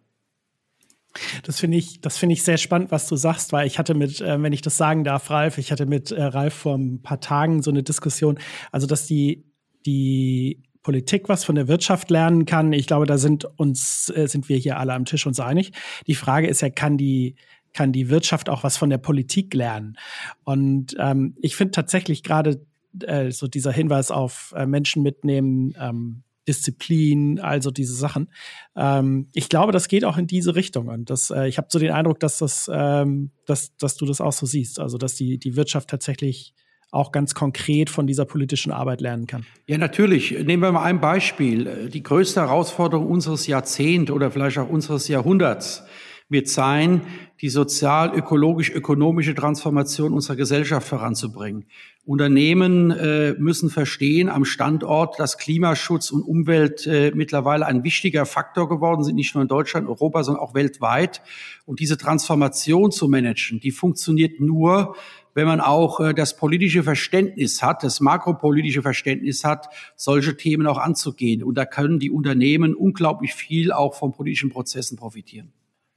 [1.42, 4.20] Das finde ich, das finde ich sehr spannend, was du sagst, weil ich hatte mit,
[4.20, 7.20] äh, wenn ich das sagen darf, Ralf, ich hatte mit äh, Ralf vor ein paar
[7.20, 8.38] Tagen so eine Diskussion,
[8.70, 9.44] also dass die,
[9.86, 12.72] die Politik was von der Wirtschaft lernen kann.
[12.72, 15.72] Ich glaube, da sind uns, äh, sind wir hier alle am Tisch uns einig.
[16.06, 17.34] Die Frage ist ja, kann die,
[17.72, 19.98] kann die Wirtschaft auch was von der Politik lernen?
[20.44, 22.64] Und ähm, ich finde tatsächlich gerade
[23.02, 28.28] äh, so dieser Hinweis auf äh, Menschen mitnehmen, ähm, Disziplin, also diese Sachen.
[28.76, 30.88] Ähm, ich glaube, das geht auch in diese Richtung.
[30.88, 34.20] Und das, äh, ich habe so den Eindruck, dass das, ähm, dass, dass du das
[34.20, 34.80] auch so siehst.
[34.80, 36.54] Also, dass die, die Wirtschaft tatsächlich
[36.92, 39.46] auch ganz konkret von dieser politischen Arbeit lernen kann.
[39.68, 40.32] Ja, natürlich.
[40.32, 41.88] Nehmen wir mal ein Beispiel.
[41.88, 45.84] Die größte Herausforderung unseres Jahrzehnts oder vielleicht auch unseres Jahrhunderts
[46.30, 47.02] wird sein,
[47.40, 51.66] die sozial, ökologisch, ökonomische Transformation unserer Gesellschaft voranzubringen.
[52.06, 58.68] Unternehmen äh, müssen verstehen am Standort, dass Klimaschutz und Umwelt äh, mittlerweile ein wichtiger Faktor
[58.68, 61.20] geworden sind, nicht nur in Deutschland, Europa, sondern auch weltweit.
[61.66, 64.96] Und diese Transformation zu managen, die funktioniert nur,
[65.34, 70.78] wenn man auch äh, das politische Verständnis hat, das makropolitische Verständnis hat, solche Themen auch
[70.78, 71.42] anzugehen.
[71.42, 75.52] Und da können die Unternehmen unglaublich viel auch von politischen Prozessen profitieren.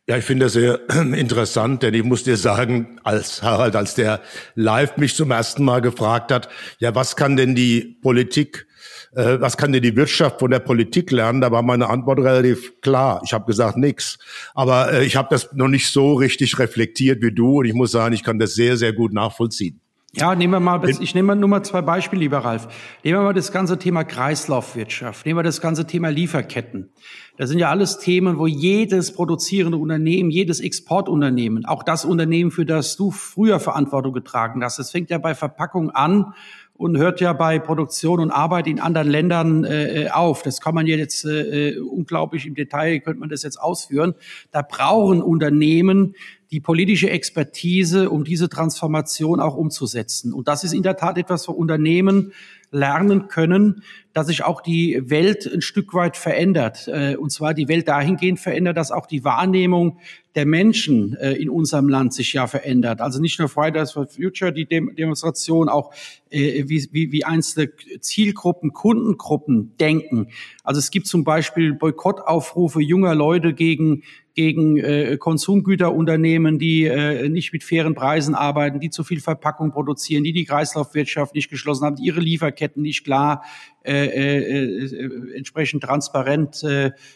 [0.06, 0.82] Ja, ich finde das sehr
[1.16, 4.20] interessant, denn ich muss dir sagen, als Harald, als der
[4.54, 8.68] live mich zum ersten Mal gefragt hat, ja, was kann denn die Politik,
[9.16, 11.40] äh, was kann denn die Wirtschaft von der Politik lernen?
[11.40, 13.22] Da war meine Antwort relativ klar.
[13.24, 14.18] Ich habe gesagt, nix.
[14.54, 17.92] Aber äh, ich habe das noch nicht so richtig reflektiert wie du und ich muss
[17.92, 19.80] sagen, ich kann das sehr, sehr gut nachvollziehen.
[20.16, 22.68] Ja, nehmen wir mal, ich nehme mal nur mal zwei Beispiele, lieber Ralf.
[23.04, 26.92] Nehmen wir mal das ganze Thema Kreislaufwirtschaft, nehmen wir das ganze Thema Lieferketten.
[27.38, 32.64] Das sind ja alles Themen, wo jedes produzierende Unternehmen, jedes Exportunternehmen, auch das Unternehmen, für
[32.64, 36.36] das du früher Verantwortung getragen hast, das fängt ja bei Verpackung an
[36.76, 40.44] und hört ja bei Produktion und Arbeit in anderen Ländern äh, auf.
[40.44, 44.14] Das kann man ja jetzt äh, unglaublich im Detail, könnte man das jetzt ausführen.
[44.52, 46.16] Da brauchen Unternehmen
[46.54, 50.34] die politische Expertise, um diese Transformation auch umzusetzen.
[50.34, 52.32] Und das ist in der Tat etwas, wo Unternehmen
[52.70, 53.82] lernen können,
[54.14, 56.88] dass sich auch die Welt ein Stück weit verändert.
[56.88, 59.98] Äh, und zwar die Welt dahingehend verändert, dass auch die Wahrnehmung
[60.36, 63.02] der Menschen äh, in unserem Land sich ja verändert.
[63.02, 65.94] Also nicht nur Fridays for Future, die Demonstration, auch
[66.30, 70.30] äh, wie, wie, wie einzelne Zielgruppen, Kundengruppen denken.
[70.64, 74.04] Also es gibt zum Beispiel Boykottaufrufe junger Leute gegen
[74.36, 80.24] gegen äh, Konsumgüterunternehmen, die äh, nicht mit fairen Preisen arbeiten, die zu viel Verpackung produzieren,
[80.24, 83.44] die die Kreislaufwirtschaft nicht geschlossen haben, die ihre Lieferketten nicht klar
[83.84, 86.66] äh, äh, äh, entsprechend transparent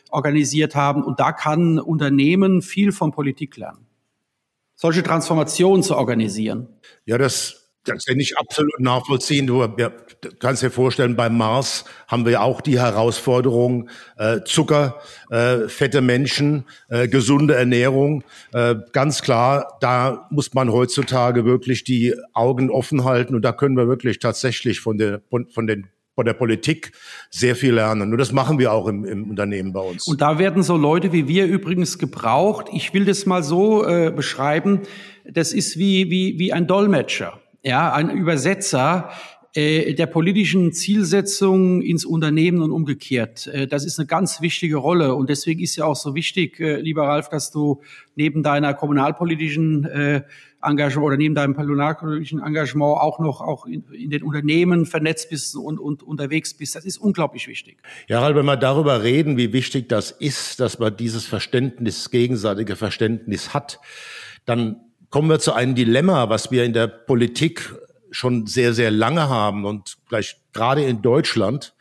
[0.09, 1.03] organisiert haben.
[1.03, 3.87] Und da kann Unternehmen viel von Politik lernen.
[4.75, 6.67] Solche Transformationen zu organisieren.
[7.05, 9.47] Ja, das das kann ich absolut nachvollziehen.
[9.47, 9.65] Du
[10.39, 14.99] kannst dir vorstellen, beim Mars haben wir auch die Herausforderung äh, Zucker,
[15.29, 18.23] äh, fette Menschen, äh, gesunde Ernährung.
[18.53, 23.77] Äh, ganz klar, da muss man heutzutage wirklich die Augen offen halten und da können
[23.77, 26.93] wir wirklich tatsächlich von der von, von den von der Politik
[27.29, 28.09] sehr viel lernen.
[28.09, 30.07] Nur das machen wir auch im, im Unternehmen bei uns.
[30.07, 32.69] Und da werden so Leute wie wir übrigens gebraucht.
[32.73, 34.81] Ich will das mal so äh, beschreiben.
[35.29, 39.09] Das ist wie, wie, wie ein Dolmetscher ja, ein Übersetzer
[39.57, 43.47] äh, der politischen Zielsetzung ins Unternehmen und umgekehrt.
[43.47, 46.79] Äh, das ist eine ganz wichtige Rolle und deswegen ist ja auch so wichtig, äh,
[46.79, 47.81] lieber Ralf, dass du
[48.15, 49.87] neben deiner kommunalpolitischen
[50.61, 55.55] Engagement oder neben deinem kommunalpolitischen Engagement auch noch auch in, in, den Unternehmen vernetzt bist
[55.55, 56.75] und, und unterwegs bist.
[56.75, 57.77] Das ist unglaublich wichtig.
[58.07, 62.75] Ja, Ralf, wenn wir darüber reden, wie wichtig das ist, dass man dieses Verständnis, gegenseitige
[62.75, 63.79] Verständnis hat,
[64.45, 67.73] dann kommen wir zu einem Dilemma, was wir in der Politik
[68.11, 71.73] schon sehr, sehr lange haben und gleich gerade in Deutschland,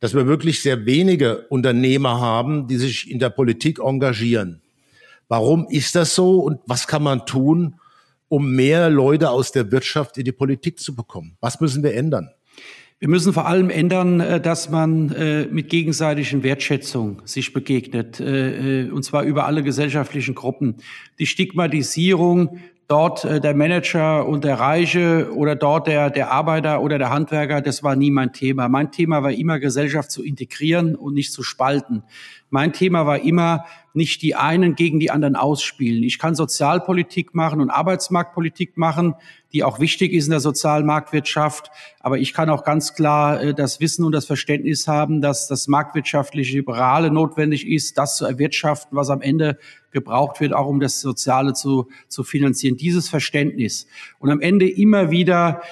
[0.00, 4.62] dass wir wirklich sehr wenige Unternehmer haben, die sich in der Politik engagieren.
[5.28, 7.80] Warum ist das so und was kann man tun,
[8.28, 11.36] um mehr Leute aus der Wirtschaft in die Politik zu bekommen?
[11.40, 12.30] Was müssen wir ändern?
[12.98, 18.88] Wir müssen vor allem ändern, äh, dass man äh, mit gegenseitigen Wertschätzung sich begegnet, äh,
[18.90, 20.76] und zwar über alle gesellschaftlichen Gruppen.
[21.18, 27.10] Die Stigmatisierung dort der Manager und der Reiche oder dort der, der Arbeiter oder der
[27.10, 28.68] Handwerker, das war nie mein Thema.
[28.68, 32.04] Mein Thema war immer, Gesellschaft zu integrieren und nicht zu spalten.
[32.50, 33.64] Mein Thema war immer,
[33.96, 36.02] nicht die einen gegen die anderen ausspielen.
[36.02, 39.14] Ich kann Sozialpolitik machen und Arbeitsmarktpolitik machen,
[39.52, 41.70] die auch wichtig ist in der sozialen Marktwirtschaft.
[42.00, 45.66] Aber ich kann auch ganz klar äh, das Wissen und das Verständnis haben, dass das
[45.66, 49.58] marktwirtschaftliche Liberale notwendig ist, das zu erwirtschaften, was am Ende
[49.92, 52.76] gebraucht wird, auch um das Soziale zu, zu finanzieren.
[52.76, 53.86] Dieses Verständnis.
[54.18, 55.62] Und am Ende immer wieder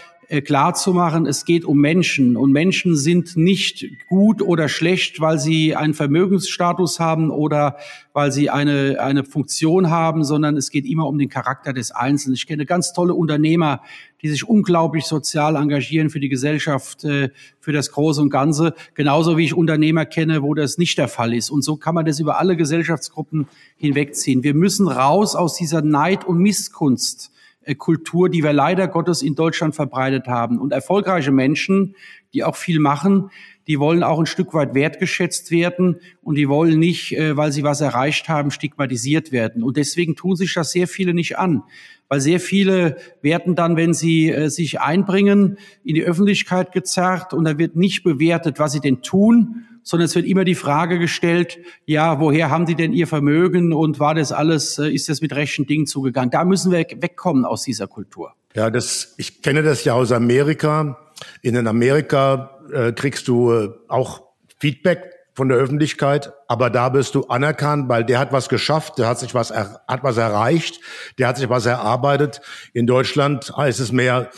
[0.43, 5.39] klar zu machen, es geht um Menschen und Menschen sind nicht gut oder schlecht, weil
[5.39, 7.77] sie einen Vermögensstatus haben oder
[8.13, 12.35] weil sie eine, eine Funktion haben, sondern es geht immer um den Charakter des Einzelnen.
[12.35, 13.83] Ich kenne ganz tolle Unternehmer,
[14.23, 19.37] die sich unglaublich sozial engagieren für die Gesellschaft, äh, für das Große und Ganze, genauso
[19.37, 21.51] wie ich Unternehmer kenne, wo das nicht der Fall ist.
[21.51, 24.43] Und so kann man das über alle Gesellschaftsgruppen hinwegziehen.
[24.43, 27.34] Wir müssen raus aus dieser Neid- und Misskunst äh,
[27.79, 30.59] Kultur, die wir leider Gottes in Deutschland verbreitet haben.
[30.59, 31.97] Und erfolgreiche Menschen,
[32.35, 33.31] die auch viel machen,
[33.67, 37.63] die wollen auch ein Stück weit wertgeschätzt werden und die wollen nicht, äh, weil sie
[37.63, 39.63] was erreicht haben, stigmatisiert werden.
[39.63, 41.63] Und deswegen tun sich das sehr viele nicht an,
[42.09, 47.45] weil sehr viele werden dann, wenn sie äh, sich einbringen, in die Öffentlichkeit gezerrt und
[47.45, 51.59] da wird nicht bewertet, was sie denn tun, sondern es wird immer die Frage gestellt,
[51.85, 55.35] ja, woher haben die denn ihr Vermögen und war das alles, äh, ist das mit
[55.35, 56.31] rechten Dingen zugegangen?
[56.31, 58.33] Da müssen wir wegkommen aus dieser Kultur.
[58.55, 60.99] Ja, das, ich kenne das ja aus Amerika.
[61.43, 64.23] In Amerika äh, kriegst du äh, auch
[64.59, 69.09] Feedback von der Öffentlichkeit, aber da bist du anerkannt, weil der hat was geschafft, der
[69.09, 70.81] hat sich was hat was erreicht,
[71.19, 72.41] der hat sich was erarbeitet.
[72.73, 74.31] In Deutschland heißt es mehr,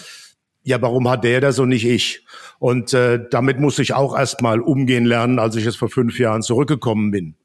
[0.66, 2.26] ja, warum hat der das und nicht ich?
[2.58, 6.42] Und äh, damit muss ich auch erstmal umgehen lernen, als ich jetzt vor fünf Jahren
[6.42, 7.36] zurückgekommen bin.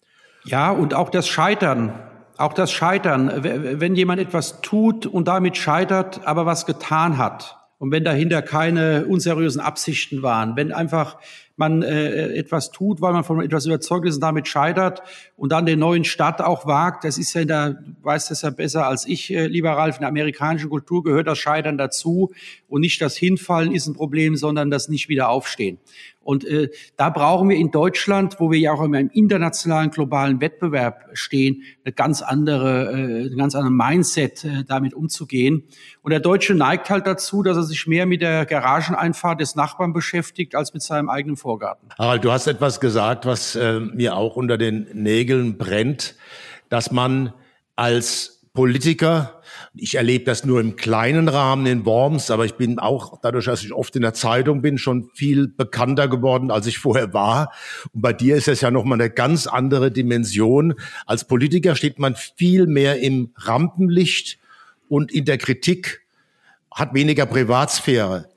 [0.44, 1.94] Ja, und auch das Scheitern.
[2.38, 3.32] Auch das Scheitern.
[3.44, 7.61] Wenn jemand etwas tut und damit scheitert, aber was getan hat.
[7.82, 11.18] Und wenn dahinter keine unseriösen Absichten waren, wenn einfach
[11.56, 15.02] man äh, etwas tut, weil man von etwas überzeugt ist und damit scheitert
[15.36, 17.06] und dann den neuen Stadt auch wagt.
[17.06, 20.02] Das ist ja in der, weiß das ja besser als ich, äh, lieber Ralf, in
[20.02, 22.32] der amerikanischen Kultur gehört das Scheitern dazu
[22.70, 25.80] und nicht das Hinfallen ist ein Problem, sondern das nicht wieder aufstehen.
[26.24, 30.40] Und äh, da brauchen wir in Deutschland, wo wir ja auch immer im internationalen globalen
[30.40, 35.64] Wettbewerb stehen, eine ganz andere, äh, ein ganz anderes Mindset, äh, damit umzugehen.
[36.04, 39.94] Und der Deutsche neigt halt dazu, dass er sich mehr mit der Garageneinfahrt des Nachbarn
[39.94, 41.90] beschäftigt als mit seinem eigenen Vorgarten.
[41.98, 46.16] Harald, du hast etwas gesagt, was äh, mir auch unter den Nägeln brennt,
[46.70, 47.34] dass man
[47.76, 49.42] als Politiker.
[49.74, 53.64] Ich erlebe das nur im kleinen Rahmen in Worms, aber ich bin auch dadurch, dass
[53.64, 57.54] ich oft in der Zeitung bin, schon viel bekannter geworden, als ich vorher war.
[57.94, 60.76] Und bei dir ist es ja nochmal eine ganz andere Dimension.
[61.06, 64.38] Als Politiker steht man viel mehr im Rampenlicht
[64.90, 66.02] und in der Kritik,
[66.74, 68.30] hat weniger Privatsphäre.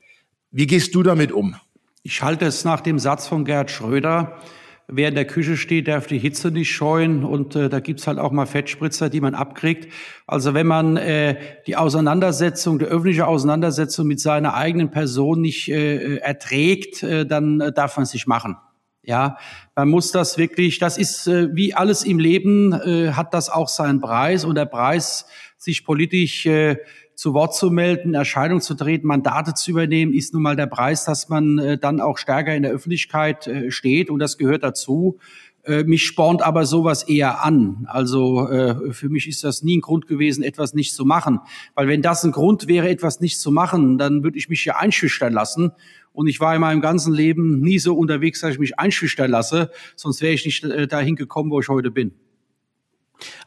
[0.51, 1.55] Wie gehst du damit um?
[2.03, 4.39] Ich halte es nach dem Satz von Gerhard Schröder,
[4.87, 8.19] wer in der Küche steht, darf die Hitze nicht scheuen und äh, da gibt's halt
[8.19, 9.91] auch mal Fettspritzer, die man abkriegt.
[10.27, 16.17] Also wenn man äh, die Auseinandersetzung, die öffentliche Auseinandersetzung mit seiner eigenen Person nicht äh,
[16.17, 18.57] erträgt, äh, dann äh, darf man sich machen.
[19.01, 19.37] Ja,
[19.75, 23.67] man muss das wirklich, das ist äh, wie alles im Leben, äh, hat das auch
[23.67, 26.77] seinen Preis und der Preis, sich politisch äh,
[27.15, 31.05] zu Wort zu melden, Erscheinung zu treten, Mandate zu übernehmen, ist nun mal der Preis,
[31.05, 35.17] dass man äh, dann auch stärker in der Öffentlichkeit äh, steht und das gehört dazu.
[35.63, 37.87] Äh, mich spornt aber sowas eher an.
[37.87, 38.47] Also
[38.91, 41.39] für mich ist das nie ein Grund gewesen, etwas nicht zu machen.
[41.73, 44.75] Weil wenn das ein Grund wäre, etwas nicht zu machen, dann würde ich mich ja
[44.75, 45.71] einschüchtern lassen.
[46.13, 49.71] Und ich war in meinem ganzen Leben nie so unterwegs, dass ich mich einschüchtern lasse.
[49.95, 52.13] Sonst wäre ich nicht dahin gekommen, wo ich heute bin.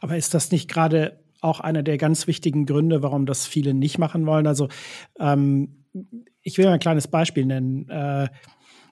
[0.01, 3.97] Aber ist das nicht gerade auch einer der ganz wichtigen Gründe, warum das viele nicht
[3.97, 4.47] machen wollen.
[4.47, 4.67] Also
[5.19, 5.85] ähm,
[6.41, 7.89] ich will mal ein kleines Beispiel nennen.
[7.89, 8.27] Äh,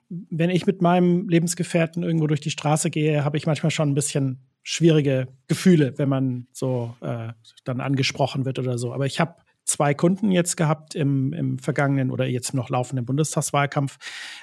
[0.10, 3.96] wenn ich mit meinem Lebensgefährten irgendwo durch die Straße gehe, habe ich manchmal schon ein
[3.96, 7.30] bisschen schwierige Gefühle, wenn man so äh,
[7.66, 8.94] dann angesprochen wird oder so.
[8.94, 9.36] Aber ich habe
[9.68, 13.98] zwei Kunden jetzt gehabt im, im vergangenen oder jetzt noch laufenden Bundestagswahlkampf,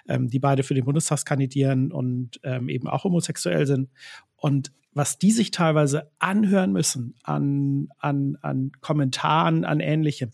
[0.06, 3.90] ähm, die beide für den Bundestag kandidieren und ähm, eben auch homosexuell sind.
[4.36, 10.30] Und was die sich teilweise anhören müssen an, an, an Kommentaren, an Ähnlichem.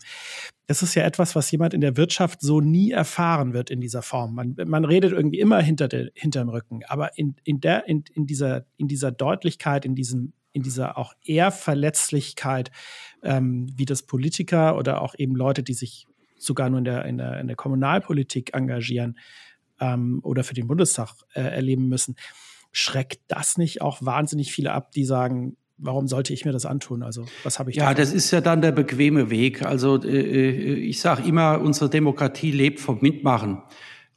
[0.67, 4.03] Das ist ja etwas, was jemand in der Wirtschaft so nie erfahren wird in dieser
[4.03, 4.35] Form.
[4.35, 8.27] Man, man redet irgendwie immer hinter der, hinterm Rücken, aber in, in, der, in, in,
[8.27, 12.71] dieser, in dieser Deutlichkeit, in diesem, in dieser auch eher Verletzlichkeit,
[13.23, 17.17] ähm, wie das Politiker oder auch eben Leute, die sich sogar nur in der, in
[17.17, 19.17] der, in der Kommunalpolitik engagieren
[19.79, 22.15] ähm, oder für den Bundestag äh, erleben müssen
[22.71, 27.03] schreckt das nicht auch wahnsinnig viele ab, die sagen, warum sollte ich mir das antun?
[27.03, 27.97] Also, was habe ich Ja, davon?
[27.97, 29.65] das ist ja dann der bequeme Weg.
[29.65, 33.61] Also, äh, äh ich sage immer, unsere Demokratie lebt vom Mitmachen.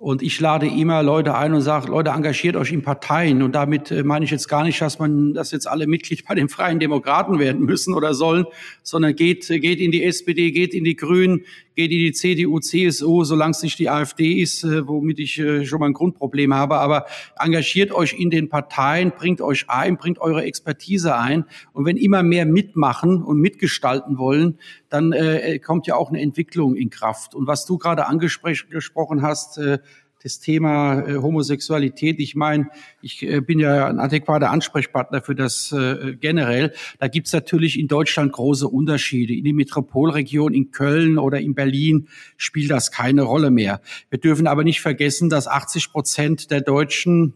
[0.04, 3.40] Und ich lade immer Leute ein und sage, Leute, engagiert euch in Parteien.
[3.40, 6.34] Und damit äh, meine ich jetzt gar nicht, dass man, dass jetzt alle Mitglied bei
[6.34, 8.44] den Freien Demokraten werden müssen oder sollen,
[8.82, 13.24] sondern geht, geht in die SPD, geht in die Grünen, geht in die CDU, CSU,
[13.24, 16.76] solange es nicht die AfD ist, äh, womit ich äh, schon mal ein Grundproblem habe.
[16.76, 17.06] Aber
[17.38, 21.46] engagiert euch in den Parteien, bringt euch ein, bringt eure Expertise ein.
[21.72, 24.58] Und wenn immer mehr mitmachen und mitgestalten wollen,
[24.90, 27.34] dann äh, kommt ja auch eine Entwicklung in Kraft.
[27.34, 29.78] Und was du gerade angesprochen hast, äh,
[30.24, 32.18] das Thema äh, Homosexualität.
[32.18, 32.68] Ich meine,
[33.02, 36.72] ich äh, bin ja ein adäquater Ansprechpartner für das äh, generell.
[36.98, 39.34] Da gibt's natürlich in Deutschland große Unterschiede.
[39.34, 42.08] In der Metropolregion, in Köln oder in Berlin
[42.38, 43.82] spielt das keine Rolle mehr.
[44.08, 47.34] Wir dürfen aber nicht vergessen, dass 80 Prozent der Deutschen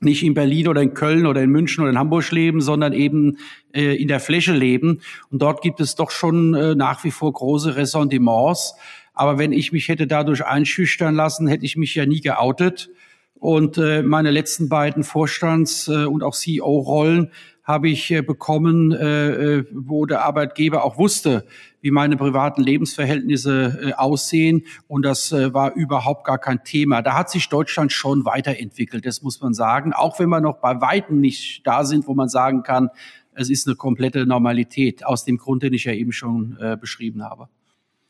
[0.00, 3.38] nicht in Berlin oder in Köln oder in München oder in Hamburg leben, sondern eben
[3.72, 5.00] äh, in der Fläche leben.
[5.30, 8.74] Und dort gibt es doch schon äh, nach wie vor große Ressentiments.
[9.16, 12.90] Aber wenn ich mich hätte dadurch einschüchtern lassen, hätte ich mich ja nie geoutet.
[13.34, 17.32] Und äh, meine letzten beiden Vorstands- äh, und auch CEO-Rollen
[17.64, 21.46] habe ich äh, bekommen, äh, äh, wo der Arbeitgeber auch wusste,
[21.80, 24.64] wie meine privaten Lebensverhältnisse äh, aussehen.
[24.86, 27.02] Und das äh, war überhaupt gar kein Thema.
[27.02, 29.92] Da hat sich Deutschland schon weiterentwickelt, das muss man sagen.
[29.92, 32.90] Auch wenn wir noch bei Weitem nicht da sind, wo man sagen kann,
[33.34, 37.24] es ist eine komplette Normalität, aus dem Grund, den ich ja eben schon äh, beschrieben
[37.24, 37.48] habe.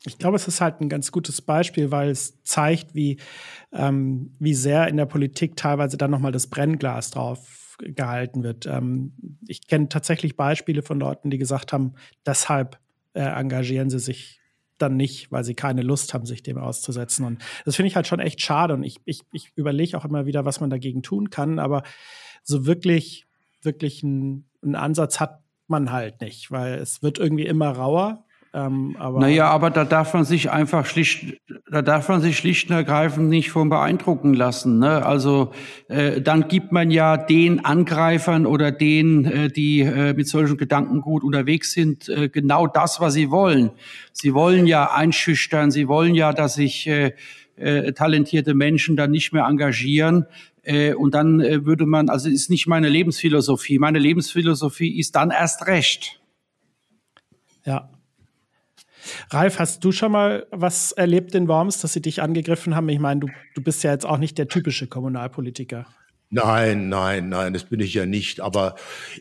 [0.07, 3.17] Ich glaube, es ist halt ein ganz gutes Beispiel, weil es zeigt, wie,
[3.73, 8.65] ähm, wie sehr in der Politik teilweise dann nochmal das Brennglas drauf gehalten wird.
[8.65, 9.13] Ähm,
[9.47, 11.93] ich kenne tatsächlich Beispiele von Leuten, die gesagt haben,
[12.25, 12.79] deshalb
[13.13, 14.41] äh, engagieren sie sich
[14.77, 17.25] dann nicht, weil sie keine Lust haben, sich dem auszusetzen.
[17.25, 18.73] Und das finde ich halt schon echt schade.
[18.73, 21.59] Und ich, ich, ich überlege auch immer wieder, was man dagegen tun kann.
[21.59, 21.83] Aber
[22.43, 23.25] so wirklich,
[23.61, 29.19] wirklich einen Ansatz hat man halt nicht, weil es wird irgendwie immer rauer ähm, aber
[29.19, 31.37] naja, aber da darf man sich einfach schlicht,
[31.69, 34.79] da darf man sich schlicht und ergreifend nicht von beeindrucken lassen.
[34.79, 35.05] Ne?
[35.05, 35.51] Also
[35.89, 41.01] äh, dann gibt man ja den Angreifern oder denen, äh, die äh, mit solchen Gedanken
[41.01, 43.71] gut unterwegs sind, äh, genau das, was sie wollen.
[44.13, 47.11] Sie wollen ja einschüchtern, sie wollen ja, dass sich äh,
[47.57, 50.25] äh, talentierte Menschen dann nicht mehr engagieren.
[50.63, 53.77] Äh, und dann äh, würde man, also ist nicht meine Lebensphilosophie.
[53.77, 56.21] Meine Lebensphilosophie ist dann erst recht.
[57.65, 57.89] Ja,
[59.29, 62.89] Ralf, hast du schon mal was erlebt in Worms, dass sie dich angegriffen haben?
[62.89, 65.85] Ich meine, du, du bist ja jetzt auch nicht der typische Kommunalpolitiker.
[66.29, 68.41] Nein, nein, nein, das bin ich ja nicht.
[68.41, 68.75] Aber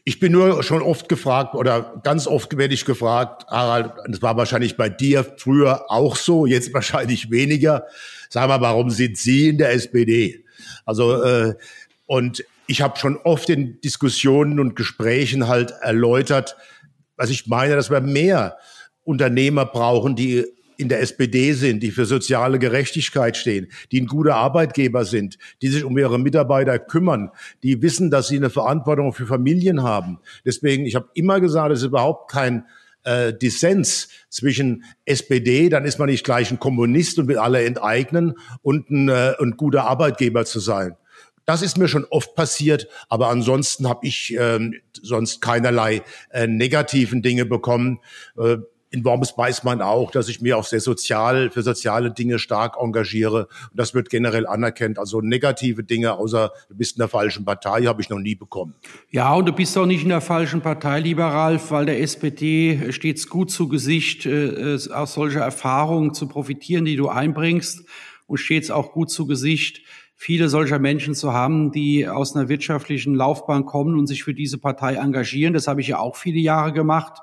[0.04, 4.36] ich bin nur schon oft gefragt oder ganz oft werde ich gefragt, Harald, das war
[4.36, 7.86] wahrscheinlich bei dir früher auch so, jetzt wahrscheinlich weniger.
[8.28, 10.44] Sag mal, warum sind Sie in der SPD?
[10.84, 11.54] Also äh,
[12.06, 16.56] und ich habe schon oft in Diskussionen und Gesprächen halt erläutert,
[17.16, 18.56] was ich meine, dass wir mehr
[19.06, 20.44] Unternehmer brauchen, die
[20.76, 25.68] in der SPD sind, die für soziale Gerechtigkeit stehen, die ein guter Arbeitgeber sind, die
[25.68, 27.30] sich um ihre Mitarbeiter kümmern,
[27.62, 30.18] die wissen, dass sie eine Verantwortung für Familien haben.
[30.44, 32.64] Deswegen, ich habe immer gesagt, es ist überhaupt kein
[33.04, 38.34] äh, Dissens zwischen SPD, dann ist man nicht gleich ein Kommunist und will alle enteignen
[38.62, 40.96] und ein, äh, ein guter Arbeitgeber zu sein.
[41.46, 47.22] Das ist mir schon oft passiert, aber ansonsten habe ich ähm, sonst keinerlei äh, negativen
[47.22, 48.00] Dinge bekommen.
[48.36, 48.56] Äh,
[48.90, 52.76] in Worms weiß man auch, dass ich mir auch sehr sozial, für soziale Dinge stark
[52.80, 53.48] engagiere.
[53.70, 54.98] Und das wird generell anerkannt.
[54.98, 58.74] Also negative Dinge, außer du bist in der falschen Partei, habe ich noch nie bekommen.
[59.10, 62.92] Ja, und du bist auch nicht in der falschen Partei, lieber Ralf, weil der SPD
[62.92, 67.84] steht es gut zu Gesicht, äh, aus solcher Erfahrung zu profitieren, die du einbringst.
[68.26, 69.82] Und steht es auch gut zu Gesicht,
[70.16, 74.58] viele solcher Menschen zu haben, die aus einer wirtschaftlichen Laufbahn kommen und sich für diese
[74.58, 75.54] Partei engagieren.
[75.54, 77.20] Das habe ich ja auch viele Jahre gemacht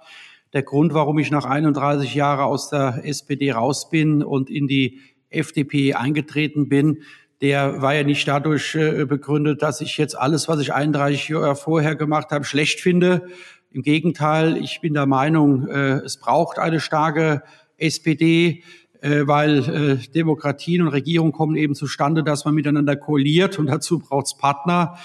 [0.53, 4.99] der Grund, warum ich nach 31 Jahren aus der SPD raus bin und in die
[5.29, 6.99] FDP eingetreten bin,
[7.41, 11.55] der war ja nicht dadurch äh, begründet, dass ich jetzt alles, was ich 31 Jahre
[11.55, 13.27] vorher gemacht habe, schlecht finde.
[13.71, 17.41] Im Gegenteil, ich bin der Meinung, äh, es braucht eine starke
[17.77, 18.63] SPD,
[19.01, 24.27] äh, weil Demokratien und Regierung kommen eben zustande, dass man miteinander koaliert und dazu braucht
[24.27, 24.97] es Partner.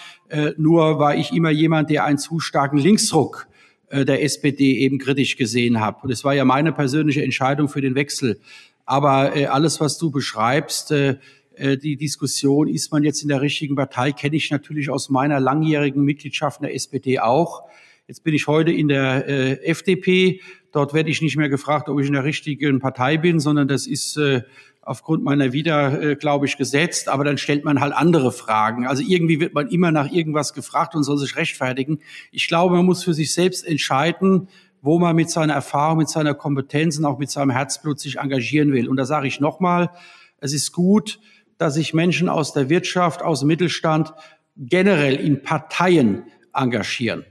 [0.59, 3.49] Nur war ich immer jemand, der einen zu starken Linksdruck
[3.91, 5.99] der SPD eben kritisch gesehen habe.
[6.03, 8.41] Und es war ja meine persönliche Entscheidung für den Wechsel.
[8.85, 11.17] Aber äh, alles, was du beschreibst, äh,
[11.57, 15.41] äh die Diskussion, ist man jetzt in der richtigen Partei, kenne ich natürlich aus meiner
[15.41, 17.63] langjährigen Mitgliedschaft in der SPD auch.
[18.07, 20.41] Jetzt bin ich heute in der äh, FDP.
[20.73, 23.87] Dort werde ich nicht mehr gefragt, ob ich in der richtigen Partei bin, sondern das
[23.87, 24.43] ist äh,
[24.89, 28.87] aufgrund meiner Wieder, äh, glaube ich, gesetzt, aber dann stellt man halt andere Fragen.
[28.87, 31.99] Also irgendwie wird man immer nach irgendwas gefragt und soll sich rechtfertigen.
[32.33, 34.49] Ich glaube, man muss für sich selbst entscheiden,
[34.81, 38.73] wo man mit seiner Erfahrung, mit seiner Kompetenz und auch mit seinem Herzblut sich engagieren
[38.73, 38.89] will.
[38.89, 39.91] Und da sage ich nochmal,
[40.39, 41.21] es ist gut,
[41.59, 44.15] dass sich Menschen aus der Wirtschaft, aus dem Mittelstand
[44.57, 46.23] generell in Parteien
[46.55, 47.27] engagieren.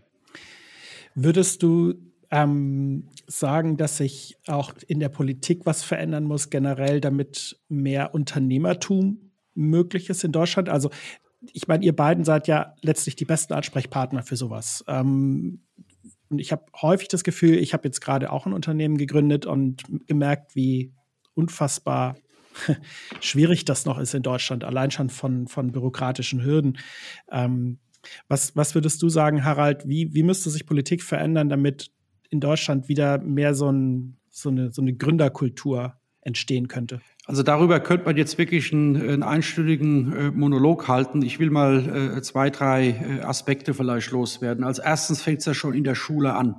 [1.16, 1.96] Würdest du
[2.30, 9.32] ähm, sagen, dass sich auch in der Politik was verändern muss, generell, damit mehr Unternehmertum
[9.54, 10.70] möglich ist in Deutschland?
[10.70, 10.90] Also,
[11.54, 14.84] ich meine, ihr beiden seid ja letztlich die besten Ansprechpartner für sowas.
[14.88, 15.62] Ähm,
[16.30, 19.84] und ich habe häufig das Gefühl, ich habe jetzt gerade auch ein Unternehmen gegründet und
[20.08, 20.94] gemerkt, wie
[21.36, 22.18] unfassbar
[23.22, 26.80] schwierig das noch ist in Deutschland, allein schon von, von bürokratischen Hürden.
[27.32, 27.80] Ähm,
[28.28, 29.88] was, was würdest du sagen, Harald?
[29.88, 31.92] Wie, wie müsste sich Politik verändern, damit
[32.30, 37.02] in Deutschland wieder mehr so, ein, so, eine, so eine Gründerkultur entstehen könnte?
[37.26, 41.22] Also darüber könnte man jetzt wirklich einen, einen einstündigen äh, Monolog halten.
[41.22, 44.64] Ich will mal äh, zwei, drei äh, Aspekte vielleicht loswerden.
[44.64, 46.56] Als erstens fängt es ja schon in der Schule an.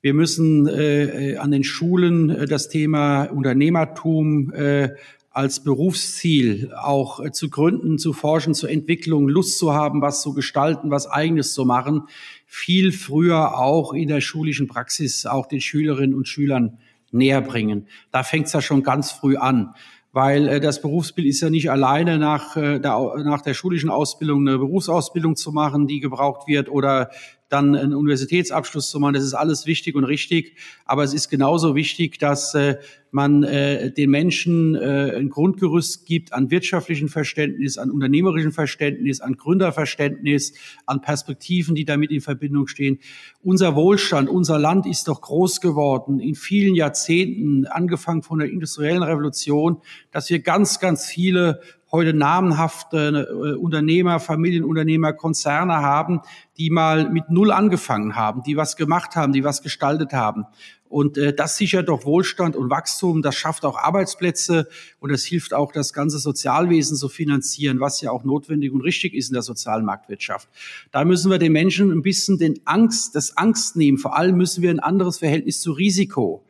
[0.00, 4.90] Wir müssen äh, an den Schulen äh, das Thema Unternehmertum äh,
[5.34, 10.32] als Berufsziel auch äh, zu gründen, zu forschen, zur Entwicklung, Lust zu haben, was zu
[10.32, 12.04] gestalten, was eigenes zu machen,
[12.46, 16.78] viel früher auch in der schulischen Praxis auch den Schülerinnen und Schülern
[17.10, 17.88] näher bringen.
[18.12, 19.74] Da fängt es ja schon ganz früh an
[20.14, 24.46] weil äh, das Berufsbild ist ja nicht alleine nach, äh, der, nach der schulischen Ausbildung
[24.46, 27.10] eine Berufsausbildung zu machen, die gebraucht wird oder
[27.54, 29.14] dann einen Universitätsabschluss zu machen.
[29.14, 30.56] Das ist alles wichtig und richtig.
[30.84, 32.78] Aber es ist genauso wichtig, dass äh,
[33.12, 39.36] man äh, den Menschen äh, ein Grundgerüst gibt an wirtschaftlichem Verständnis, an unternehmerischem Verständnis, an
[39.36, 42.98] Gründerverständnis, an Perspektiven, die damit in Verbindung stehen.
[43.40, 49.04] Unser Wohlstand, unser Land ist doch groß geworden in vielen Jahrzehnten, angefangen von der industriellen
[49.04, 49.76] Revolution,
[50.10, 51.60] dass wir ganz, ganz viele
[51.94, 56.20] heute namenhafte äh, Unternehmer, Familienunternehmer, Konzerne haben,
[56.58, 60.44] die mal mit Null angefangen haben, die was gemacht haben, die was gestaltet haben.
[60.88, 64.68] Und äh, das sichert doch Wohlstand und Wachstum, das schafft auch Arbeitsplätze
[64.98, 69.14] und das hilft auch, das ganze Sozialwesen zu finanzieren, was ja auch notwendig und richtig
[69.14, 70.48] ist in der sozialen Marktwirtschaft.
[70.90, 73.98] Da müssen wir den Menschen ein bisschen den Angst, das Angst nehmen.
[73.98, 76.44] Vor allem müssen wir ein anderes Verhältnis zu Risiko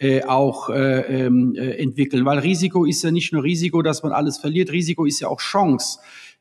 [0.00, 2.24] äh, auch äh, ähm, äh, entwickeln.
[2.24, 5.40] Weil Risiko ist ja nicht nur Risiko, dass man alles verliert, Risiko ist ja auch
[5.40, 5.98] Chance.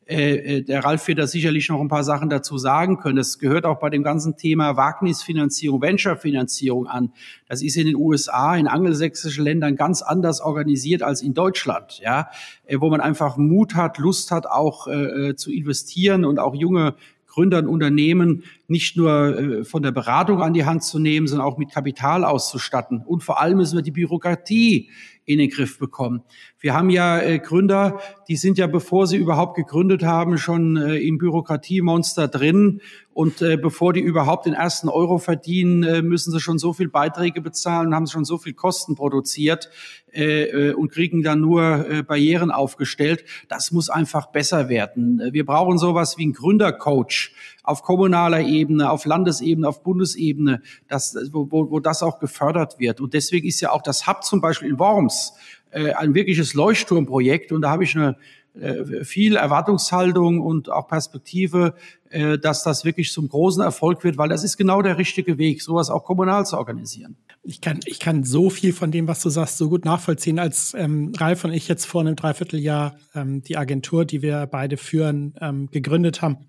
[0.09, 3.17] Äh, äh, der Ralf wird da sicherlich noch ein paar Sachen dazu sagen können.
[3.17, 7.11] Das gehört auch bei dem ganzen Thema Wagnisfinanzierung, Venture-Finanzierung an.
[7.47, 12.29] Das ist in den USA, in angelsächsischen Ländern ganz anders organisiert als in Deutschland, ja,
[12.65, 16.95] äh, wo man einfach Mut hat, Lust hat, auch äh, zu investieren und auch junge
[17.27, 21.57] Gründern, Unternehmen nicht nur äh, von der Beratung an die Hand zu nehmen, sondern auch
[21.57, 23.03] mit Kapital auszustatten.
[23.05, 24.89] Und vor allem müssen wir die Bürokratie
[25.25, 26.23] in den Griff bekommen.
[26.59, 30.97] Wir haben ja äh, Gründer, die sind ja, bevor sie überhaupt gegründet haben, schon äh,
[30.97, 32.81] im Bürokratiemonster drin.
[33.11, 37.93] Und bevor die überhaupt den ersten Euro verdienen, müssen sie schon so viel Beiträge bezahlen,
[37.93, 39.69] haben schon so viel Kosten produziert
[40.13, 43.25] und kriegen dann nur Barrieren aufgestellt.
[43.49, 45.21] Das muss einfach besser werden.
[45.33, 47.33] Wir brauchen sowas wie einen Gründercoach
[47.69, 52.99] auf kommunaler Ebene, auf Landesebene, auf Bundesebene, das, wo, wo, wo das auch gefördert wird.
[52.99, 55.33] Und deswegen ist ja auch das Hub zum Beispiel in Worms
[55.71, 57.51] äh, ein wirkliches Leuchtturmprojekt.
[57.51, 58.17] Und da habe ich eine
[58.59, 61.75] äh, viel Erwartungshaltung und auch Perspektive,
[62.09, 65.61] äh, dass das wirklich zum großen Erfolg wird, weil das ist genau der richtige Weg,
[65.61, 67.17] sowas auch kommunal zu organisieren.
[67.43, 70.73] Ich kann, ich kann so viel von dem, was du sagst, so gut nachvollziehen, als
[70.73, 75.35] ähm, Ralf und ich jetzt vor einem Dreivierteljahr ähm, die Agentur, die wir beide führen,
[75.39, 76.48] ähm, gegründet haben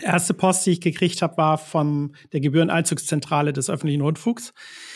[0.00, 4.52] erste Post, die ich gekriegt habe, war von der Gebühreneinzugszentrale des öffentlichen Rundfunks.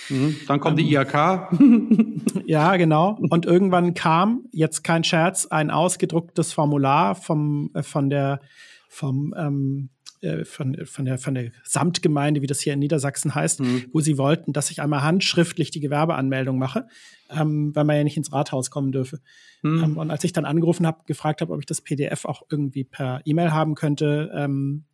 [0.09, 2.43] Mhm, dann kommt ähm, die IHK.
[2.47, 3.19] ja, genau.
[3.31, 8.41] Und irgendwann kam, jetzt kein Scherz, ein ausgedrucktes Formular vom, äh, von der,
[8.89, 9.91] vom, ähm,
[10.21, 13.85] äh, von, von, der, von der Samtgemeinde, wie das hier in Niedersachsen heißt, mhm.
[13.93, 16.89] wo sie wollten, dass ich einmal handschriftlich die Gewerbeanmeldung mache,
[17.31, 19.21] ähm, weil man ja nicht ins Rathaus kommen dürfe.
[19.63, 19.85] Mhm.
[19.85, 22.83] Ähm, und als ich dann angerufen habe, gefragt habe, ob ich das PDF auch irgendwie
[22.83, 24.87] per E-Mail haben könnte, ähm,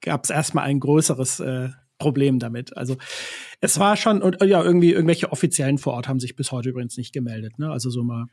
[0.00, 2.76] gab es erstmal ein größeres äh, Problem damit.
[2.76, 2.96] Also
[3.60, 6.96] es war schon, und ja, irgendwie irgendwelche Offiziellen vor Ort haben sich bis heute übrigens
[6.96, 7.58] nicht gemeldet.
[7.58, 7.70] Ne?
[7.70, 8.26] Also so mal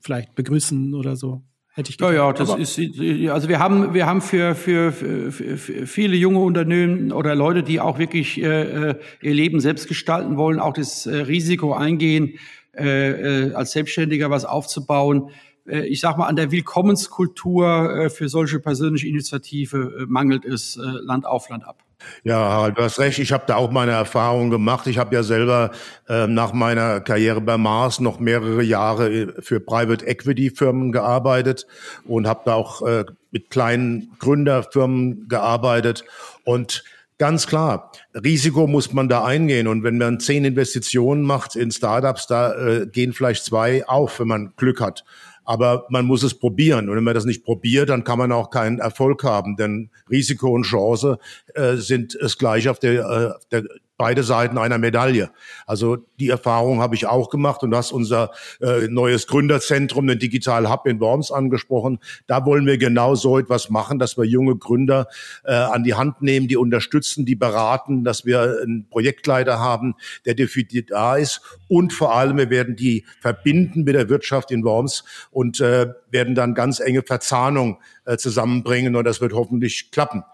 [0.00, 1.42] vielleicht begrüßen oder so.
[1.74, 2.14] Hätte ich gedacht.
[2.14, 6.16] Ja, ja, das Aber ist, also wir haben, wir haben für, für, für, für viele
[6.16, 10.72] junge Unternehmen oder Leute, die auch wirklich äh, äh ihr Leben selbst gestalten wollen, auch
[10.72, 12.38] das äh, Risiko eingehen,
[12.76, 15.30] äh, äh, als Selbstständiger was aufzubauen,
[15.66, 21.26] ich sag mal, an der Willkommenskultur äh, für solche persönliche Initiative äh, mangelt es Land
[21.26, 21.84] auf Land ab.
[22.22, 23.18] Ja, du hast recht.
[23.18, 24.86] Ich habe da auch meine Erfahrungen gemacht.
[24.86, 25.70] Ich habe ja selber
[26.08, 31.66] äh, nach meiner Karriere bei Mars noch mehrere Jahre für Private Equity Firmen gearbeitet
[32.04, 36.04] und habe da auch äh, mit kleinen Gründerfirmen gearbeitet.
[36.44, 36.84] Und
[37.18, 39.66] ganz klar, Risiko muss man da eingehen.
[39.66, 44.28] Und wenn man zehn Investitionen macht in Startups, da äh, gehen vielleicht zwei auf, wenn
[44.28, 45.04] man Glück hat.
[45.44, 46.88] Aber man muss es probieren.
[46.88, 49.56] Und wenn man das nicht probiert, dann kann man auch keinen Erfolg haben.
[49.56, 51.18] Denn Risiko und Chance
[51.54, 53.64] äh, sind es gleich auf der, äh, der
[53.96, 55.30] beide Seiten einer Medaille.
[55.66, 60.18] Also die Erfahrung habe ich auch gemacht und du hast unser äh, neues Gründerzentrum, den
[60.18, 61.98] Digital Hub in Worms angesprochen.
[62.26, 65.06] Da wollen wir genau so etwas machen, dass wir junge Gründer
[65.44, 69.94] äh, an die Hand nehmen, die unterstützen, die beraten, dass wir einen Projektleiter haben,
[70.26, 74.64] der definitiv da ist und vor allem wir werden die verbinden mit der Wirtschaft in
[74.64, 80.24] Worms und äh, werden dann ganz enge Verzahnung äh, zusammenbringen und das wird hoffentlich klappen.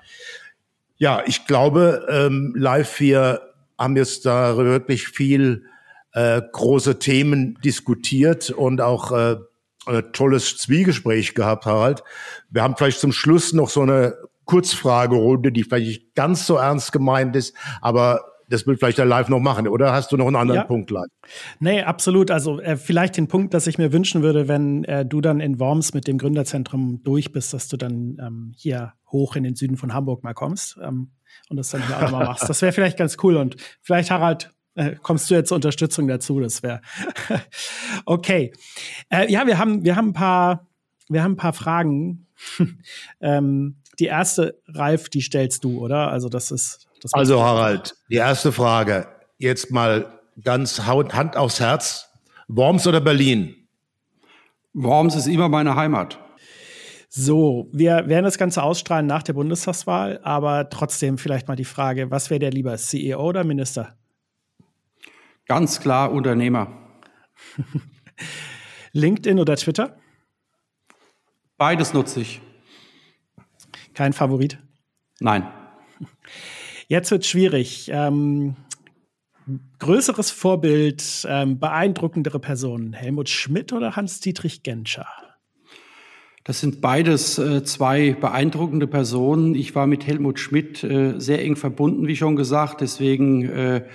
[0.96, 3.40] Ja, ich glaube, ähm, Live 4
[3.80, 5.64] haben jetzt da wirklich viel
[6.12, 9.36] äh, große Themen diskutiert und auch äh,
[9.86, 12.04] ein tolles Zwiegespräch gehabt, Harald.
[12.50, 16.92] Wir haben vielleicht zum Schluss noch so eine Kurzfragerunde, die vielleicht nicht ganz so ernst
[16.92, 20.36] gemeint ist, aber das wird vielleicht der Live noch machen, oder hast du noch einen
[20.36, 20.66] anderen ja.
[20.66, 21.08] Punkt, Live?
[21.60, 22.30] Nee, absolut.
[22.30, 25.58] Also äh, vielleicht den Punkt, dass ich mir wünschen würde, wenn äh, du dann in
[25.58, 29.76] Worms mit dem Gründerzentrum durch bist, dass du dann ähm, hier hoch in den Süden
[29.76, 31.12] von Hamburg mal kommst ähm,
[31.48, 32.48] und das dann hier auch mal machst.
[32.48, 33.36] Das wäre vielleicht ganz cool.
[33.36, 36.40] Und vielleicht, Harald, äh, kommst du jetzt zur Unterstützung dazu?
[36.40, 36.80] Das wäre
[38.04, 38.52] okay.
[39.10, 40.66] Äh, ja, wir haben, wir haben ein paar,
[41.08, 42.26] wir haben ein paar Fragen.
[43.20, 46.10] ähm, die erste, Ralf, die stellst du, oder?
[46.10, 46.86] Also das ist.
[47.02, 49.08] Das also Harald, die erste Frage.
[49.38, 52.08] Jetzt mal ganz Hand aufs Herz.
[52.48, 53.54] Worms oder Berlin?
[54.72, 56.18] Worms ist immer meine Heimat.
[57.08, 62.10] So, wir werden das Ganze ausstrahlen nach der Bundestagswahl, aber trotzdem vielleicht mal die Frage,
[62.10, 63.96] was wäre der lieber, CEO oder Minister?
[65.46, 66.68] Ganz klar Unternehmer.
[68.92, 69.96] LinkedIn oder Twitter?
[71.56, 72.40] Beides nutze ich.
[73.94, 74.58] Kein Favorit?
[75.18, 75.50] Nein.
[76.90, 77.88] Jetzt wird schwierig.
[77.92, 78.56] Ähm,
[79.78, 85.06] größeres Vorbild, ähm, beeindruckendere Personen, Helmut Schmidt oder Hans-Dietrich Genscher?
[86.42, 89.54] Das sind beides äh, zwei beeindruckende Personen.
[89.54, 92.80] Ich war mit Helmut Schmidt äh, sehr eng verbunden, wie schon gesagt.
[92.80, 93.86] Deswegen äh,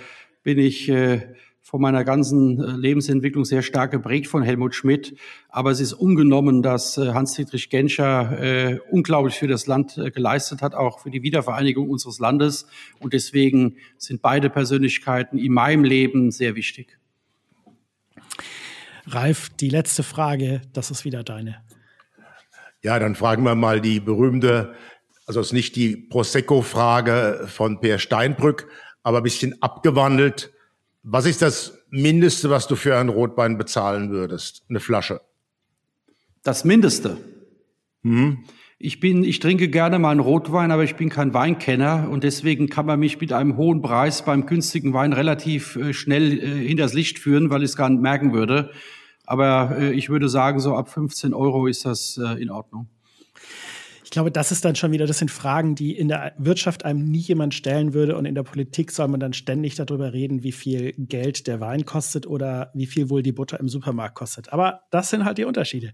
[0.42, 1.34] bin ich äh,
[1.66, 5.16] von meiner ganzen äh, Lebensentwicklung sehr stark geprägt von Helmut Schmidt.
[5.48, 10.62] Aber es ist ungenommen, dass äh, Hans-Dietrich Genscher äh, unglaublich für das Land äh, geleistet
[10.62, 12.66] hat, auch für die Wiedervereinigung unseres Landes.
[13.00, 17.00] Und deswegen sind beide Persönlichkeiten in meinem Leben sehr wichtig.
[19.08, 21.56] Ralf, die letzte Frage, das ist wieder deine.
[22.84, 24.72] Ja, dann fragen wir mal die berühmte,
[25.26, 28.68] also es ist nicht die Prosecco-Frage von Per Steinbrück,
[29.02, 30.52] aber ein bisschen abgewandelt.
[31.08, 34.64] Was ist das Mindeste, was du für ein Rotwein bezahlen würdest?
[34.68, 35.20] Eine Flasche?
[36.42, 37.16] Das Mindeste.
[38.02, 38.38] Hm.
[38.80, 42.68] Ich bin, ich trinke gerne mal einen Rotwein, aber ich bin kein Weinkenner und deswegen
[42.68, 46.92] kann man mich mit einem hohen Preis beim günstigen Wein relativ äh, schnell äh, hinters
[46.92, 48.72] Licht führen, weil ich es gar nicht merken würde.
[49.26, 52.88] Aber äh, ich würde sagen, so ab 15 Euro ist das äh, in Ordnung.
[54.06, 57.02] Ich glaube, das ist dann schon wieder, das sind Fragen, die in der Wirtschaft einem
[57.10, 60.52] nie jemand stellen würde und in der Politik soll man dann ständig darüber reden, wie
[60.52, 64.52] viel Geld der Wein kostet oder wie viel wohl die Butter im Supermarkt kostet.
[64.52, 65.90] Aber das sind halt die Unterschiede.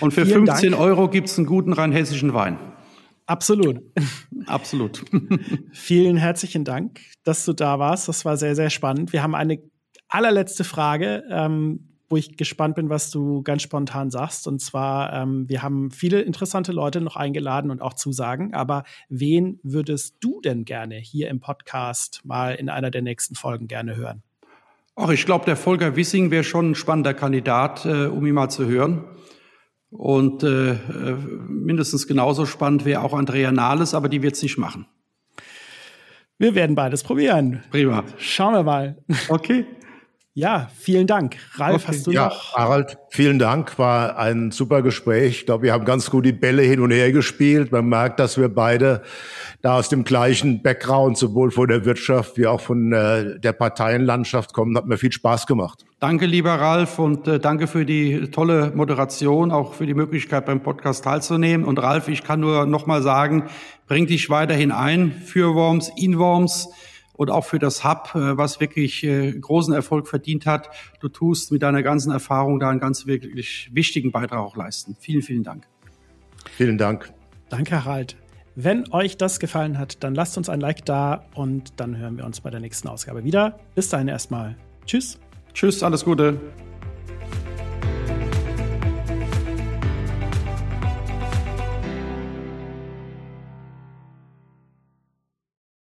[0.00, 0.82] Und für Vielen 15 Dank.
[0.82, 2.58] Euro gibt es einen guten rheinhessischen Wein.
[3.24, 3.80] Absolut.
[4.46, 5.02] Absolut.
[5.72, 8.06] Vielen herzlichen Dank, dass du da warst.
[8.06, 9.14] Das war sehr, sehr spannend.
[9.14, 9.62] Wir haben eine
[10.08, 11.24] allerletzte Frage.
[11.30, 14.46] Ähm, wo ich gespannt bin, was du ganz spontan sagst.
[14.46, 18.54] Und zwar, ähm, wir haben viele interessante Leute noch eingeladen und auch Zusagen.
[18.54, 23.66] Aber wen würdest du denn gerne hier im Podcast mal in einer der nächsten Folgen
[23.66, 24.22] gerne hören?
[24.94, 28.48] Ach, ich glaube, der Volker Wissing wäre schon ein spannender Kandidat, äh, um ihn mal
[28.48, 29.04] zu hören.
[29.90, 31.16] Und äh, äh
[31.48, 34.86] mindestens genauso spannend wäre auch Andrea Nahles, aber die wird es nicht machen.
[36.38, 37.62] Wir werden beides probieren.
[37.70, 38.04] Prima.
[38.18, 38.96] Schauen wir mal.
[39.28, 39.64] Okay.
[40.38, 41.38] Ja, vielen Dank.
[41.54, 41.96] Ralf, okay.
[41.96, 42.52] hast du ja, noch?
[42.52, 43.78] Harald, vielen Dank.
[43.78, 45.38] War ein super Gespräch.
[45.38, 47.72] Ich glaube, wir haben ganz gut die Bälle hin und her gespielt.
[47.72, 49.02] Man merkt, dass wir beide
[49.62, 54.52] da aus dem gleichen Background, sowohl von der Wirtschaft wie auch von äh, der Parteienlandschaft
[54.52, 54.76] kommen.
[54.76, 55.86] Hat mir viel Spaß gemacht.
[56.00, 60.62] Danke, lieber Ralf, und äh, danke für die tolle Moderation, auch für die Möglichkeit, beim
[60.62, 61.64] Podcast teilzunehmen.
[61.64, 63.44] Und Ralf, ich kann nur noch mal sagen,
[63.88, 66.68] bring dich weiterhin ein für Worms, in Worms
[67.16, 70.70] und auch für das Hub, äh, was wirklich äh, großen Erfolg verdient hat.
[71.00, 74.96] Du tust mit deiner ganzen Erfahrung da einen ganz wirklich wichtigen Beitrag auch leisten.
[75.00, 75.66] Vielen, vielen Dank.
[76.52, 77.12] Vielen Dank.
[77.48, 78.16] Danke, Harald.
[78.54, 82.24] Wenn euch das gefallen hat, dann lasst uns ein Like da und dann hören wir
[82.24, 83.58] uns bei der nächsten Ausgabe wieder.
[83.74, 84.56] Bis dahin erstmal.
[84.86, 85.18] Tschüss.
[85.52, 86.40] Tschüss, alles Gute.